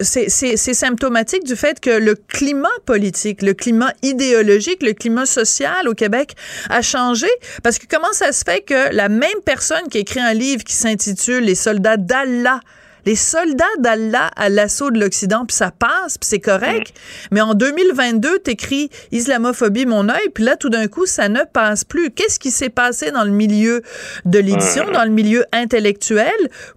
[0.00, 5.94] c'est symptomatique du fait que le climat politique, le climat idéologique, le climat social au
[5.94, 6.34] Québec
[6.70, 7.28] a changé.
[7.62, 10.74] Parce que comment ça se fait que la même personne qui écrit un livre qui
[10.74, 12.60] s'intitule Les soldats d'Allah
[13.06, 16.94] les soldats d'Allah à l'assaut de l'Occident, puis ça passe, puis c'est correct.
[17.30, 21.84] Mais en 2022, t'écris islamophobie mon œil, puis là, tout d'un coup, ça ne passe
[21.84, 22.10] plus.
[22.10, 23.82] Qu'est-ce qui s'est passé dans le milieu
[24.24, 26.30] de l'édition, dans le milieu intellectuel,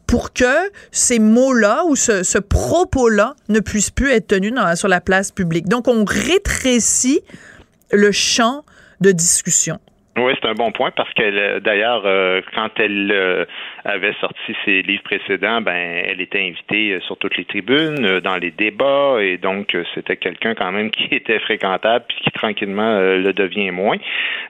[0.07, 5.31] pour que ces mots-là ou ce, propos-là ne puissent plus être tenus sur la place
[5.31, 5.67] publique?
[5.67, 7.21] Donc, on rétrécit
[7.91, 8.63] le champ
[9.01, 9.79] de discussion.
[10.15, 13.45] Oui, c'est un bon point parce que d'ailleurs, euh, quand elle euh,
[13.83, 18.21] avait sorti ses livres précédents, ben elle était invitée euh, sur toutes les tribunes, euh,
[18.21, 22.31] dans les débats, et donc euh, c'était quelqu'un quand même qui était fréquentable puis qui
[22.31, 23.97] tranquillement le devient moins.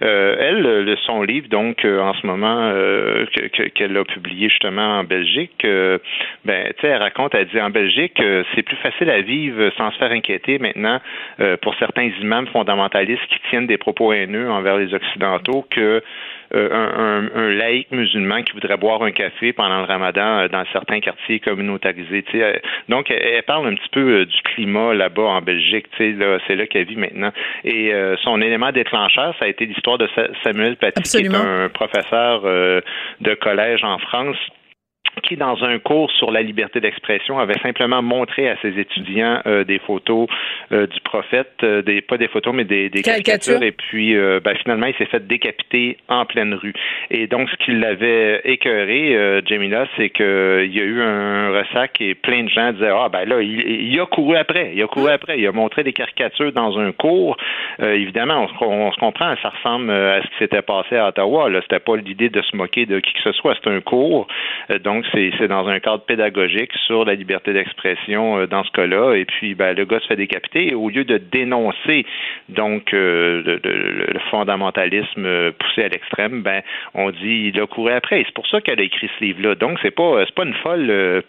[0.02, 2.72] elle, le, son livre, donc en ce moment
[3.76, 5.66] qu'elle a publié justement en Belgique,
[6.46, 8.22] ben tu sais, elle raconte, elle dit en Belgique,
[8.54, 11.00] c'est plus facile à vivre sans se faire inquiéter maintenant
[11.62, 16.02] pour certains imams fondamentalistes qui tiennent des propos haineux envers les occidentaux que
[16.56, 20.64] euh, un, un, laïc musulman qui voudrait boire un café pendant le ramadan euh, dans
[20.72, 22.24] certains quartiers communautarisés.
[22.36, 22.54] Euh,
[22.90, 25.88] donc, elle, parle un petit peu du climat là-bas en Belgique.
[26.00, 27.32] Là, c'est là qu'elle vit maintenant.
[27.64, 27.92] Et
[28.24, 30.08] son élément déclencheur, ça a été l'histoire de
[30.44, 34.38] Samuel Paty, qui est un professeur de collège en France
[35.22, 39.64] qui, dans un cours sur la liberté d'expression, avait simplement montré à ses étudiants euh,
[39.64, 40.28] des photos
[40.72, 43.62] euh, du prophète, euh, des, pas des photos, mais des, des caricatures.
[43.62, 46.74] Et puis, ben, finalement, il s'est fait décapiter en pleine rue.
[47.12, 50.26] Et donc, ce qui l'avait écœuré, Jamila, c'est qu'il
[50.74, 54.06] y a eu un ressac et plein de gens disaient Ah, ben là, il, a
[54.06, 54.72] couru après.
[54.74, 55.14] Il a couru ah.
[55.14, 55.40] après.
[55.40, 57.38] Il a montré des caricatures dans un cours.
[57.80, 61.50] évidemment, on, se comprend, ça ressemble à ce qui s'était passé à Ottawa.
[61.50, 63.56] Là, c'était pas l'idée de se moquer de qui que ce soit.
[63.62, 64.28] C'est un cours.
[64.84, 69.16] donc, c'est dans un cadre pédagogique sur la liberté d'expression euh, dans ce cas-là.
[69.16, 70.74] Et puis, ben, le gars se fait décapiter.
[70.74, 72.06] Au lieu de dénoncer
[72.50, 76.62] donc euh, le, fondamentalisme euh, poussé à l'extrême, ben,
[76.94, 78.24] on dit il a couru après.
[78.26, 79.56] C'est pour ça qu'elle a écrit ce livre-là.
[79.56, 81.24] Donc, c'est pas pas une folle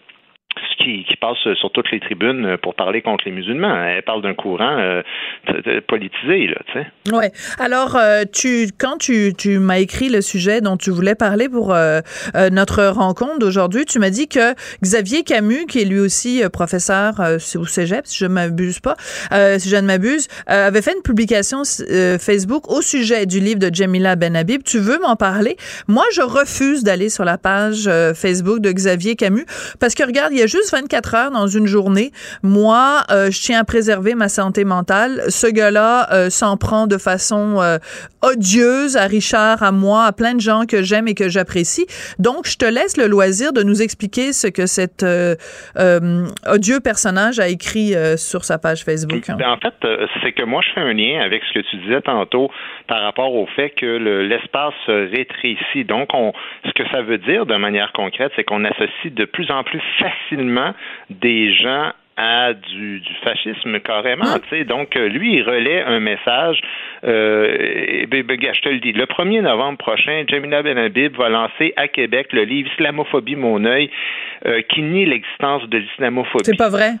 [0.77, 3.85] qui, qui passe sur toutes les tribunes pour parler contre les musulmans.
[3.87, 5.01] Elle parle d'un courant euh,
[5.87, 7.13] politisé, là, tu sais.
[7.15, 7.31] Ouais.
[7.59, 11.73] Alors, euh, tu, quand tu, tu m'as écrit le sujet dont tu voulais parler pour
[11.73, 12.01] euh,
[12.51, 17.13] notre rencontre d'aujourd'hui, tu m'as dit que Xavier Camus, qui est lui aussi professeur
[17.55, 18.95] au Cégep, si je ne m'abuse pas,
[19.57, 21.63] si je ne m'abuse, avait fait une publication
[22.19, 24.63] Facebook au sujet du livre de Jamila Benhabib.
[24.63, 25.57] Tu veux m'en parler?
[25.87, 29.45] Moi, je refuse d'aller sur la page Facebook de Xavier Camus
[29.79, 32.11] parce que regarde, il y a juste 24 heures dans une journée.
[32.43, 35.21] Moi, je tiens à préserver ma santé mentale.
[35.29, 37.77] Ce gars-là euh, s'en prend de façon euh,
[38.21, 41.85] odieuse à Richard, à moi, à plein de gens que j'aime et que j'apprécie.
[42.19, 45.35] Donc, je te laisse le loisir de nous expliquer ce que cet euh,
[46.47, 49.23] odieux personnage a écrit sur sa page Facebook.
[49.27, 49.73] Ben, en fait,
[50.21, 52.49] c'est que moi, je fais un lien avec ce que tu disais tantôt
[52.87, 53.85] par rapport au fait que
[54.27, 55.85] l'espace se rétrécit.
[55.85, 56.33] Donc, on,
[56.65, 59.81] ce que ça veut dire de manière concrète, c'est qu'on associe de plus en plus
[59.99, 60.34] facilement
[61.09, 64.25] des gens à du, du fascisme carrément.
[64.25, 64.39] Hein?
[64.49, 66.61] sais Donc, euh, lui, il relaie un message.
[67.03, 71.29] Euh, et, ben, ben, je te le dis, le 1er novembre prochain, Jamila Benhabib va
[71.29, 73.89] lancer à Québec le livre Islamophobie, mon œil,
[74.45, 76.45] euh, qui nie l'existence de l'islamophobie.
[76.45, 76.93] C'est pas vrai?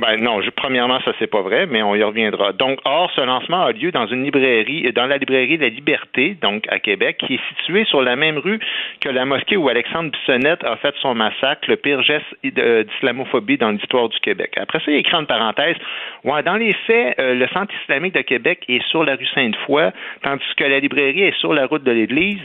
[0.00, 2.52] Ben non, je, premièrement, ça c'est pas vrai, mais on y reviendra.
[2.52, 6.66] Donc, or, ce lancement a lieu dans une librairie, dans la librairie La Liberté, donc
[6.68, 8.60] à Québec, qui est située sur la même rue
[9.00, 13.70] que la mosquée où Alexandre Bissonnette a fait son massacre, le pire geste d'islamophobie dans
[13.70, 14.52] l'histoire du Québec.
[14.56, 15.76] Après ça, il écrit en parenthèse,
[16.22, 19.90] ouais, dans les faits, euh, le centre islamique de Québec est sur la rue Sainte-Foy,
[20.22, 22.38] tandis que la librairie est sur la route de l'Église.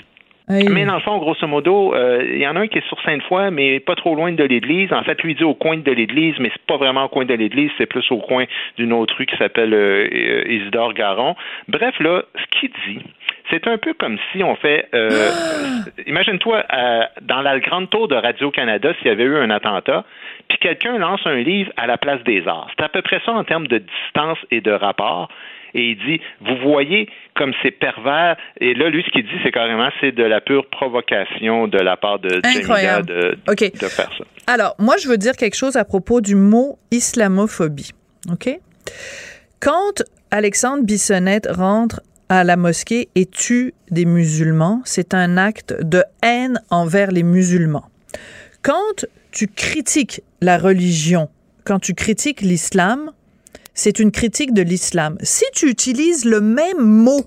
[0.50, 3.02] Mais dans le fond, grosso modo, euh, il y en a un qui est sur
[3.04, 4.92] Sainte-Foy, mais pas trop loin de l'église.
[4.92, 7.34] En fait, lui dit au coin de l'église, mais c'est pas vraiment au coin de
[7.34, 8.46] l'église, c'est plus au coin
[8.78, 11.36] d'une autre rue qui s'appelle euh, euh, Isidore Garon.
[11.70, 13.00] Bref, là, ce qu'il dit,
[13.50, 14.90] c'est un peu comme si on fait.
[16.08, 16.64] Imagine-toi
[17.22, 20.06] dans la grande tour de Radio-Canada s'il y avait eu un attentat,
[20.48, 22.70] puis quelqu'un lance un livre à la place des arts.
[22.76, 25.30] C'est à peu près ça en termes de distance et de rapport
[25.74, 28.38] et il dit, vous voyez comme c'est pervers.
[28.60, 31.98] Et là, lui, ce qu'il dit, c'est carrément, c'est de la pure provocation de la
[31.98, 34.24] part de de, de faire ça.
[34.48, 37.92] Alors, moi, je veux dire quelque chose à propos du mot islamophobie.
[38.32, 38.50] OK?
[39.60, 46.04] Quand Alexandre Bissonnette rentre à la mosquée et tue des musulmans, c'est un acte de
[46.24, 47.86] haine envers les musulmans.
[48.62, 51.30] Quand tu critiques la religion,
[51.66, 53.12] quand tu critiques l'islam,
[53.74, 55.18] c'est une critique de l'islam.
[55.22, 57.26] Si tu utilises le même mot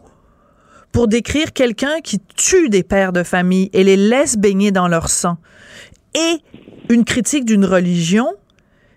[0.93, 5.11] pour décrire quelqu'un qui tue des pères de famille et les laisse baigner dans leur
[5.11, 5.39] sang,
[6.15, 6.39] et
[6.89, 8.33] une critique d'une religion,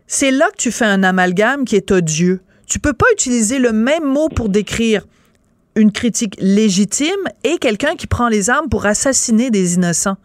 [0.07, 2.41] c'est là que tu fais un amalgame qui est odieux.
[2.67, 5.05] Tu peux pas utiliser le même mot pour décrire
[5.79, 7.09] une critique légitime
[7.43, 10.17] et quelqu'un qui prend les armes pour assassiner des innocents.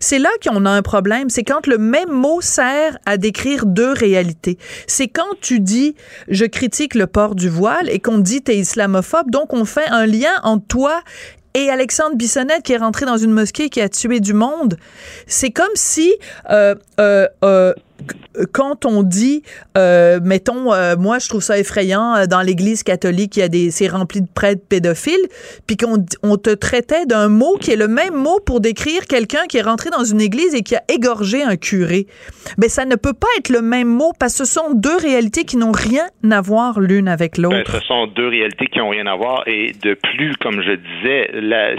[0.00, 3.92] C'est là qu'on a un problème, c'est quand le même mot sert à décrire deux
[3.92, 4.58] réalités.
[4.86, 5.94] C'est quand tu dis
[6.28, 10.06] je critique le port du voile et qu'on dit t'es islamophobe, donc on fait un
[10.06, 11.02] lien entre toi
[11.54, 14.76] et Alexandre Bissonnette qui est rentré dans une mosquée qui a tué du monde.
[15.26, 16.12] C'est comme si
[16.50, 17.72] euh, euh, euh,
[18.52, 19.42] quand on dit,
[19.76, 23.48] euh, mettons, euh, moi je trouve ça effrayant euh, dans l'Église catholique, il y a
[23.48, 25.14] des, c'est rempli de prêtres pédophiles,
[25.66, 29.46] puis qu'on on te traitait d'un mot qui est le même mot pour décrire quelqu'un
[29.48, 32.06] qui est rentré dans une église et qui a égorgé un curé.
[32.58, 35.44] Mais ça ne peut pas être le même mot parce que ce sont deux réalités
[35.44, 37.72] qui n'ont rien à voir l'une avec ben, l'autre.
[37.72, 41.30] ce sont deux réalités qui n'ont rien à voir et de plus, comme je disais,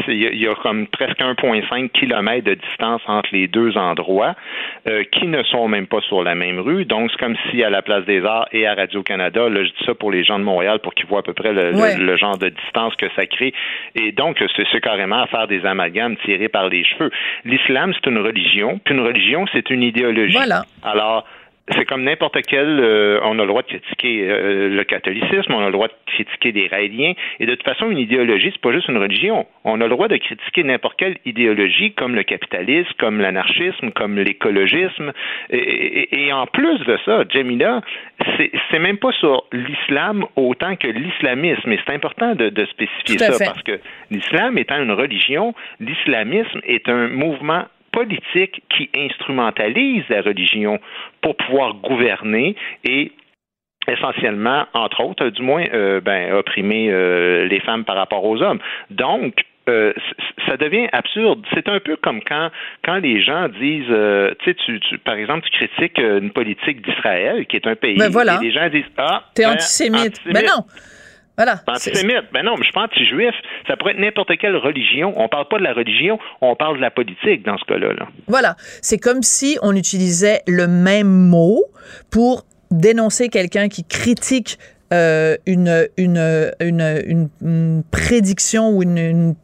[0.07, 4.35] il y, a comme presque 1,5 km de distance entre les deux endroits
[5.11, 6.85] qui ne sont même pas sur la même rue.
[6.85, 9.85] Donc, c'est comme si à la Place des Arts et à Radio-Canada, là, je dis
[9.85, 12.49] ça pour les gens de Montréal pour qu'ils voient à peu près le, genre de
[12.49, 13.53] distance que ça crée.
[13.95, 17.11] Et donc, c'est carrément à faire des amalgames tirés par les cheveux.
[17.45, 20.33] L'islam, c'est une religion, puis une religion, c'est une idéologie.
[20.33, 20.63] Voilà.
[20.81, 21.25] Alors,
[21.71, 25.59] c'est comme n'importe quel, euh, on a le droit de critiquer euh, le catholicisme, on
[25.59, 28.71] a le droit de critiquer les raéliens, et de toute façon, une idéologie, c'est pas
[28.71, 29.45] juste une religion.
[29.63, 34.17] On a le droit de critiquer n'importe quelle idéologie, comme le capitalisme, comme l'anarchisme, comme
[34.17, 35.11] l'écologisme,
[35.51, 37.81] et, en plus de ça, Jamila,
[38.37, 43.45] c'est même pas sur l'islam autant que l'islamisme, et c'est important de, de spécifier ça,
[43.45, 43.79] parce que
[44.11, 50.79] l'islam étant une religion, l'islamisme est un mouvement politique qui instrumentalise la religion
[51.21, 53.11] pour pouvoir gouverner et
[53.87, 58.59] essentiellement, entre autres, du moins, euh, ben, opprimer euh, les femmes par rapport aux hommes.
[58.89, 59.35] Donc,
[59.67, 59.93] euh,
[60.47, 61.45] ça devient absurde.
[61.53, 62.49] C'est un peu comme quand,
[62.83, 63.85] quand les gens disent,
[64.39, 68.09] tu sais, tu, par exemple, tu critiques une politique d'Israël, qui est un pays, ben
[68.09, 68.39] voilà.
[68.41, 70.21] et les gens disent, ah, t'es ben, antisémite.
[70.25, 70.63] Mais ben non.
[71.39, 71.61] Voilà.
[71.67, 72.25] Antisémite.
[72.33, 73.33] Ben non, mais je suis pas anti-juif.
[73.65, 75.13] Ça pourrait être n'importe quelle religion.
[75.15, 77.93] On parle pas de la religion, on parle de la politique dans ce cas-là.
[77.93, 78.09] Là.
[78.27, 78.57] Voilà.
[78.81, 81.63] C'est comme si on utilisait le même mot
[82.11, 84.57] pour dénoncer quelqu'un qui critique
[84.91, 89.35] euh, une, une, une, une, prédiction ou une,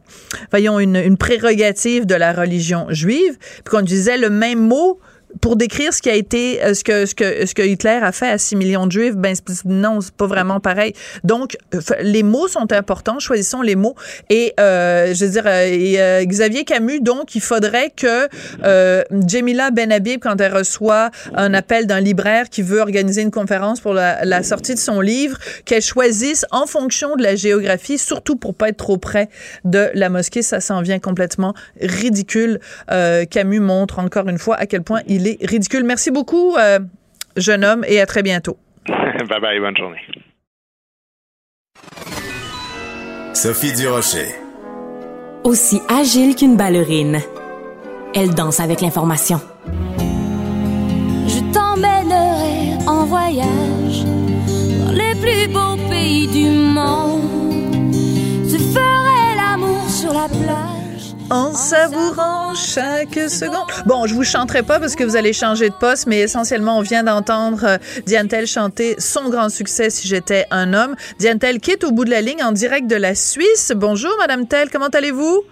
[0.50, 5.00] voyons, une, une prérogative de la religion juive, puis qu'on utilisait le même mot
[5.40, 8.12] pour décrire ce qui a été euh, ce que ce que ce que Hitler a
[8.12, 9.34] fait à 6 millions de juifs ben
[9.64, 10.94] non c'est pas vraiment pareil.
[11.24, 11.56] Donc
[12.00, 13.94] les mots sont importants choisissons les mots.
[14.30, 18.28] Et euh, je veux dire euh, et, Xavier Camus donc il faudrait que
[18.64, 23.80] euh, Jamila Benhabib quand elle reçoit un appel d'un libraire qui veut organiser une conférence
[23.80, 28.36] pour la, la sortie de son livre qu'elle choisisse en fonction de la géographie surtout
[28.36, 29.28] pour pas être trop près
[29.64, 30.42] de la mosquée.
[30.42, 32.60] Ça s'en vient complètement ridicule.
[33.30, 35.84] Camus montre encore une fois à quel point il ridicule.
[35.84, 36.78] Merci beaucoup, euh,
[37.36, 38.56] jeune homme, et à très bientôt.
[38.86, 40.00] bye bye, bonne journée.
[43.34, 44.28] Sophie Durocher.
[45.44, 47.20] Aussi agile qu'une ballerine,
[48.14, 49.40] elle danse avec l'information.
[51.28, 57.92] Je t'emmènerai en voyage dans les plus beaux pays du monde.
[58.44, 60.75] Je ferai l'amour sur la plage
[61.30, 63.66] en savourant chaque seconde.
[63.86, 66.82] Bon, je vous chanterai pas parce que vous allez changer de poste, mais essentiellement, on
[66.82, 70.94] vient d'entendre euh, Diane Tell chanter son grand succès si j'étais un homme.
[71.18, 73.72] Diane Tell quitte au bout de la ligne en direct de la Suisse.
[73.74, 75.42] Bonjour, Madame Tell, comment allez-vous?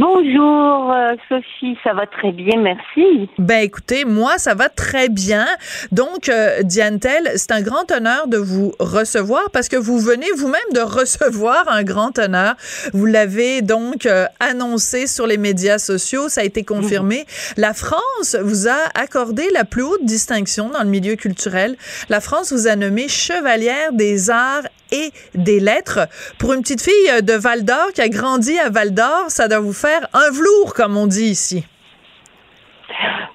[0.00, 3.28] Bonjour euh, Sophie, ça va très bien, merci.
[3.36, 5.44] Ben écoutez, moi ça va très bien.
[5.92, 10.24] Donc euh, Diane Tell, c'est un grand honneur de vous recevoir parce que vous venez
[10.38, 12.54] vous-même de recevoir un grand honneur.
[12.94, 17.18] Vous l'avez donc euh, annoncé sur les médias sociaux, ça a été confirmé.
[17.18, 17.24] Mhm.
[17.58, 21.76] La France vous a accordé la plus haute distinction dans le milieu culturel.
[22.08, 26.00] La France vous a nommé chevalière des arts et des lettres.
[26.38, 29.60] Pour une petite fille de Val d'Or qui a grandi à Val d'Or, ça doit
[29.60, 31.64] vous faire un velours, comme on dit ici.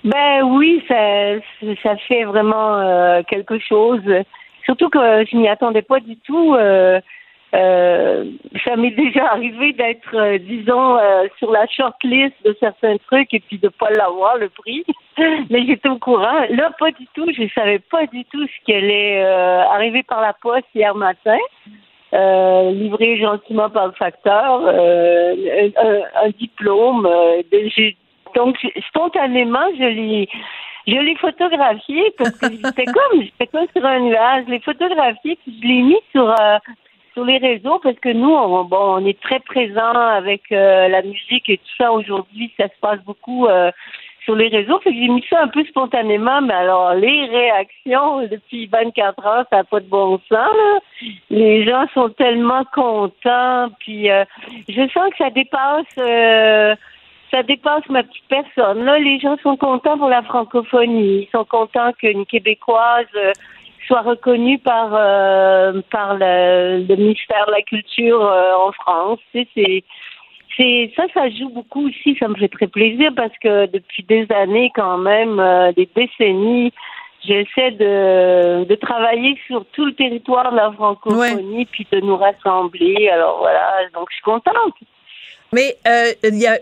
[0.05, 1.39] Ben oui, ça,
[1.81, 4.03] ça fait vraiment euh, quelque chose.
[4.63, 6.53] Surtout que je m'y attendais pas du tout.
[6.53, 6.99] Euh,
[7.55, 8.25] euh,
[8.63, 10.99] ça m'est déjà arrivé d'être, disons,
[11.39, 14.85] sur la shortlist de certains trucs et puis de pas l'avoir le prix.
[15.49, 16.45] Mais j'étais au courant.
[16.49, 17.25] Là, pas du tout.
[17.35, 21.37] Je savais pas du tout ce qui allait arriver par la poste hier matin.
[22.15, 25.69] Euh, livré gentiment par le facteur, euh,
[26.23, 27.05] un, diplôme.
[27.05, 27.41] Euh,
[28.33, 28.55] donc
[28.87, 30.29] spontanément, je l'ai
[30.87, 34.45] je l'ai photographié parce que c'était comme j'étais comme sur un nuage.
[34.47, 36.33] Je l'ai photographié puis je l'ai mis sur
[37.13, 41.49] sur les réseaux parce que nous, on, bon, on est très présents avec la musique
[41.49, 41.91] et tout ça.
[41.91, 43.47] Aujourd'hui, ça se passe beaucoup
[44.25, 44.79] sur les réseaux.
[44.79, 49.45] Fait que j'ai mis ça un peu spontanément, mais alors les réactions depuis 24 heures,
[49.49, 50.81] ça n'a pas de bon sens.
[51.29, 54.25] Les gens sont tellement contents, puis euh,
[54.67, 56.75] je sens que ça dépasse euh,
[57.31, 58.83] ça dépasse ma petite personne.
[58.83, 61.23] Là, les gens sont contents pour la francophonie.
[61.23, 63.31] Ils sont contents qu'une Québécoise euh,
[63.87, 64.89] soit reconnue par
[65.91, 69.19] par le, le, ministère de la Culture en France.
[69.31, 69.83] Tu c'est
[70.57, 72.15] c'est ça, ça joue beaucoup aussi.
[72.19, 76.71] Ça me fait très plaisir parce que depuis des années, quand même, euh, des décennies,
[77.25, 83.09] j'essaie de, de travailler sur tout le territoire de la francophonie puis de nous rassembler.
[83.09, 84.75] Alors voilà, donc je suis contente.
[85.55, 86.59] Mais euh, il y a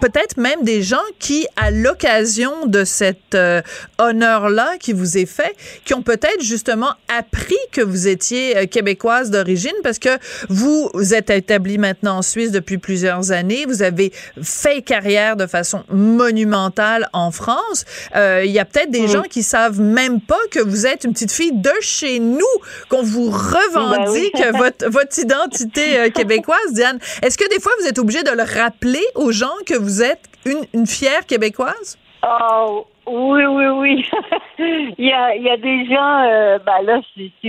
[0.00, 3.62] peut-être même des gens qui, à l'occasion de cet euh,
[3.98, 5.54] honneur-là qui vous est fait,
[5.84, 10.08] qui ont peut-être justement appris que vous étiez euh, québécoise d'origine parce que
[10.48, 13.66] vous, vous êtes établie maintenant en Suisse depuis plusieurs années.
[13.66, 14.12] Vous avez
[14.42, 17.84] fait carrière de façon monumentale en France.
[18.16, 21.32] Il y a peut-être des gens qui savent même pas que vous êtes une petite
[21.32, 22.40] fille de chez nous,
[22.88, 26.98] qu'on vous ben revendique votre, votre identité québécoise, Diane.
[27.22, 30.28] Est-ce que des fois vous êtes obligée de le rappeler aux gens que vous êtes
[30.44, 31.98] une, fière québécoise?
[32.26, 34.10] Oh, oui, oui, oui.
[34.98, 37.00] il, y a, il y a des gens, euh, bah là,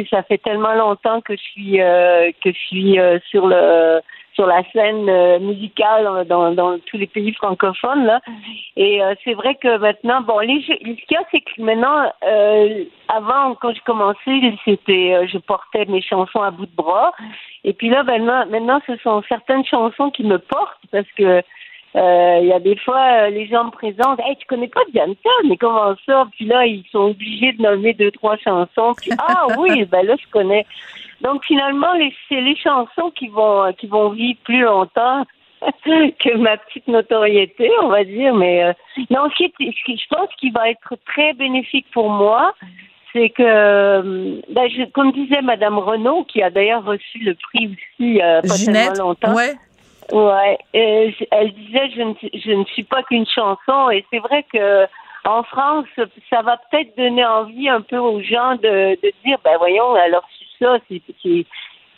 [0.10, 4.02] ça fait tellement longtemps que je suis, euh, que je suis euh, sur le
[4.36, 8.20] sur la scène euh, musicale dans, tous les pays francophones.
[8.76, 12.12] Et euh, c'est vrai que maintenant, bon, les, ce qu'il y a, c'est que maintenant,
[12.28, 17.14] euh, avant, quand j'ai commencé, c'était, je portais mes chansons à bout de bras.
[17.64, 21.42] Et puis là, maintenant, maintenant, ce sont certaines chansons qui me portent parce que
[21.98, 25.56] il y a des fois, les gens me présentent, hey, tu connais pas Bianca, mais
[25.56, 26.28] comment ça?
[26.36, 28.94] Puis là, ils sont obligés de nommer deux, trois chansons.
[28.98, 30.66] Puis, ah oui, ben là, je connais.
[31.26, 31.94] Donc finalement,
[32.30, 35.24] c'est les chansons qui vont qui vont vivre plus longtemps
[35.86, 38.34] que ma petite notoriété, on va dire.
[38.36, 38.74] Mais euh,
[39.10, 42.54] non, ce qui, je pense qui va être très bénéfique pour moi,
[43.12, 47.68] c'est que, euh, ben, je, comme disait Madame Renaud, qui a d'ailleurs reçu le prix
[47.74, 49.34] aussi euh, pas Ginette, tellement longtemps.
[49.34, 49.56] ouais.
[50.12, 54.20] Ouais, euh, elle disait je ne, suis- je ne suis pas qu'une chanson et c'est
[54.20, 54.86] vrai que
[55.28, 55.88] en France,
[56.30, 60.24] ça va peut-être donner envie un peu aux gens de, de dire ben voyons, alors
[60.60, 61.02] ça, c'est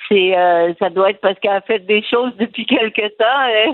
[0.09, 3.25] c'est euh, ça doit être parce qu'elle a fait des choses depuis quelque temps,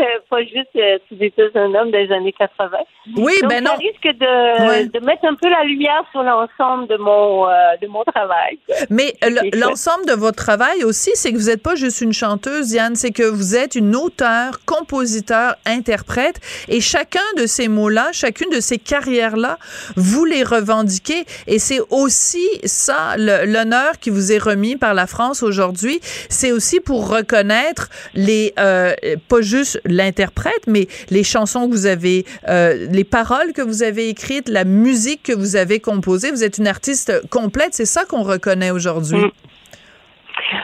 [0.02, 2.78] euh, pas juste euh, si j'étais un homme des années 80.
[3.18, 3.78] Oui, Donc, ben ça non.
[3.80, 4.86] risque de, Ouais.
[4.86, 8.58] de mettre un peu la lumière sur l'ensemble de mon euh, de mon travail.
[8.90, 12.68] Mais euh, l'ensemble de votre travail aussi, c'est que vous n'êtes pas juste une chanteuse,
[12.70, 18.50] Diane, c'est que vous êtes une auteure, compositeur, interprète, et chacun de ces mots-là, chacune
[18.50, 19.58] de ces carrières-là,
[19.96, 25.44] vous les revendiquez, et c'est aussi ça l'honneur qui vous est remis par la France
[25.44, 28.94] aujourd'hui, c'est aussi pour reconnaître les euh,
[29.30, 34.10] pas juste l'interprète, mais les chansons que vous avez, euh, les paroles que vous avez
[34.10, 36.32] écrites, la musique que vous avez composée.
[36.32, 39.18] Vous êtes une artiste complète, c'est ça qu'on reconnaît aujourd'hui.
[39.20, 39.32] Mm.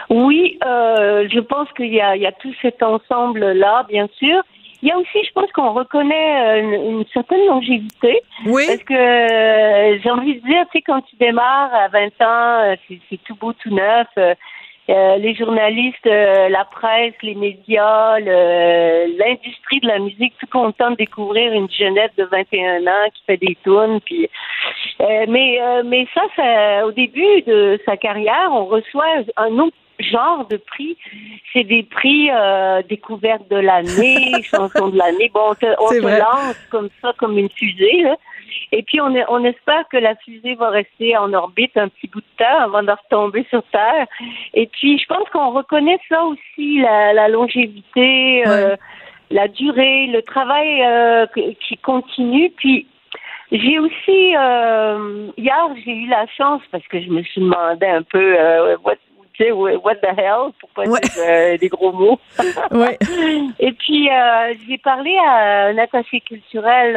[0.09, 4.41] Oui, euh, je pense qu'il y a, il y a tout cet ensemble-là, bien sûr.
[4.81, 8.21] Il y a aussi, je pense qu'on reconnaît une, une certaine longévité.
[8.45, 8.63] Oui.
[8.67, 12.75] Parce que euh, j'ai envie de dire, tu sais, quand tu démarres à 20 ans,
[12.87, 14.07] c'est c'est tout beau, tout neuf.
[14.17, 14.33] euh,
[14.89, 20.95] euh, les journalistes, euh, la presse, les médias, l'industrie de la musique, tout content de
[20.95, 23.99] découvrir une jeunette de 21 ans qui fait des tunes.
[24.03, 24.27] Puis,
[25.01, 29.05] euh, mais, euh, mais ça, ça, au début de sa carrière, on reçoit
[29.37, 30.97] un autre genre de prix.
[31.53, 35.29] C'est des prix euh, découverte de l'année, chanson de l'année.
[35.33, 38.03] Bon, on te, on lance comme ça, comme une fusée.
[38.03, 38.15] Là.
[38.71, 42.25] Et puis, on, espère que la fusée va rester en orbite un petit bout de
[42.37, 44.05] temps avant de retomber sur Terre.
[44.53, 48.75] Et puis, je pense qu'on reconnaît ça aussi, la, la longévité, euh,
[49.31, 51.25] la durée, le travail euh,
[51.67, 52.51] qui continue.
[52.57, 52.87] Puis,
[53.51, 58.03] j'ai aussi, euh, hier, j'ai eu la chance, parce que je me suis demandé un
[58.03, 58.77] peu, euh,
[59.39, 60.99] tu sais, what the hell, pour pas Ouais.
[61.01, 62.19] dire euh, des gros mots.
[62.71, 62.97] Ouais.
[63.59, 66.95] Et puis, euh, j'ai parlé à un attaché culturel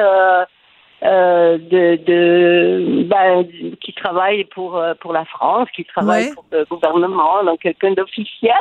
[1.04, 3.44] euh, de, de ben,
[3.80, 6.34] qui travaille pour pour la France, qui travaille Ouais.
[6.34, 8.54] pour le gouvernement, donc quelqu'un d'officiel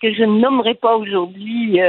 [0.00, 1.80] que je ne nommerai pas aujourd'hui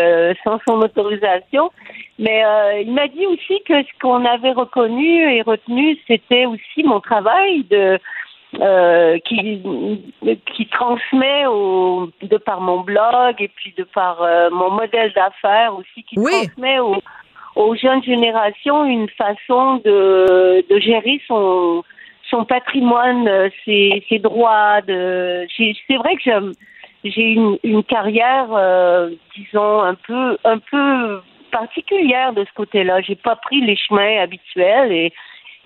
[0.43, 1.71] sans son autorisation.
[2.17, 2.43] Mais
[2.83, 7.63] il m'a dit aussi que ce qu'on avait reconnu et retenu, c'était aussi mon travail
[7.65, 7.99] de
[8.61, 9.61] euh, qui
[10.55, 15.75] qui transmet au, de par mon blog et puis de par euh, mon modèle d'affaires
[15.77, 16.31] aussi qui Oui.
[16.31, 17.01] transmet aux,
[17.55, 21.83] aux jeunes générations une façon de, de gérer son
[22.29, 24.81] son patrimoine, euh, ses, ses droits.
[24.81, 26.53] De, c'est vrai que j'aime-
[27.03, 33.01] j'ai une, une carrière, euh, disons un peu un peu particulière de ce côté-là.
[33.01, 35.13] J'ai pas pris les chemins habituels et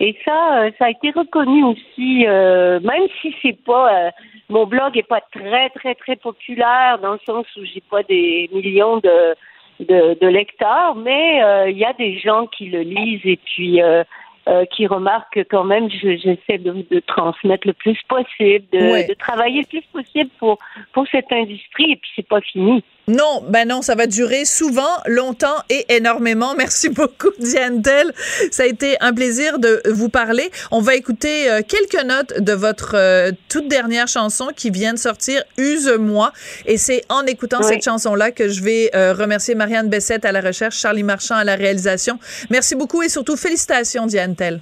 [0.00, 4.10] et ça, euh, ça a été reconnu aussi, euh, même si c'est pas euh,
[4.48, 8.48] mon blog est pas très très très populaire dans le sens où j'ai pas des
[8.52, 9.34] millions de
[9.80, 13.80] de, de lecteurs, mais euh, il y a des gens qui le lisent et puis
[13.80, 14.04] euh,
[14.48, 19.06] euh, qui remarquent quand même, je- j'essaie de, de transmettre le plus possible, de, Ouais.
[19.06, 20.58] de travailler le plus possible pour
[20.92, 22.82] pour cette industrie et puis c'est pas fini.
[23.10, 26.54] Non, ben non, ça va durer souvent, longtemps et énormément.
[26.56, 28.12] Merci beaucoup, Diane Tell.
[28.52, 30.50] Ça a été un plaisir de vous parler.
[30.70, 34.98] On va écouter euh, quelques notes de votre euh, toute dernière chanson qui vient de
[34.98, 36.32] sortir, Use-moi.
[36.66, 37.66] Et c'est en écoutant Oui.
[37.68, 41.42] cette chanson-là que je vais euh, remercier Marianne Bessette à la recherche, Charlie Marchand à
[41.44, 42.18] la réalisation.
[42.48, 44.60] Merci beaucoup et surtout félicitations, Diane Tell.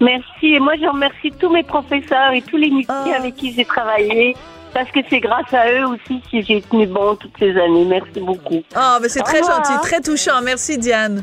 [0.00, 3.18] Merci et moi je remercie tous mes professeurs et tous les musiciens Ah.
[3.18, 4.34] avec qui j'ai travaillé
[4.76, 7.86] parce que c'est grâce à eux aussi que j'ai tenu bon toutes ces années.
[7.86, 8.62] Merci beaucoup.
[8.74, 9.64] Ah, ben c'est très revoir.
[9.64, 10.42] gentil, très touchant.
[10.42, 11.22] Merci, Diane.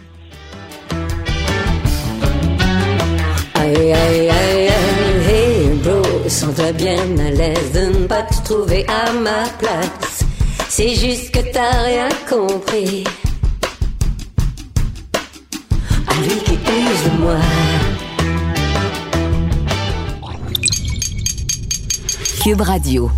[3.54, 8.88] Aïe, aïe, aïe, aïe, hey bro, sens-toi bien à l'aise de ne pas te trouver
[8.88, 10.26] à ma place.
[10.68, 13.04] C'est juste que t'as rien compris.
[16.08, 17.38] À lui qui use de moi?
[22.44, 23.12] Cube Radio.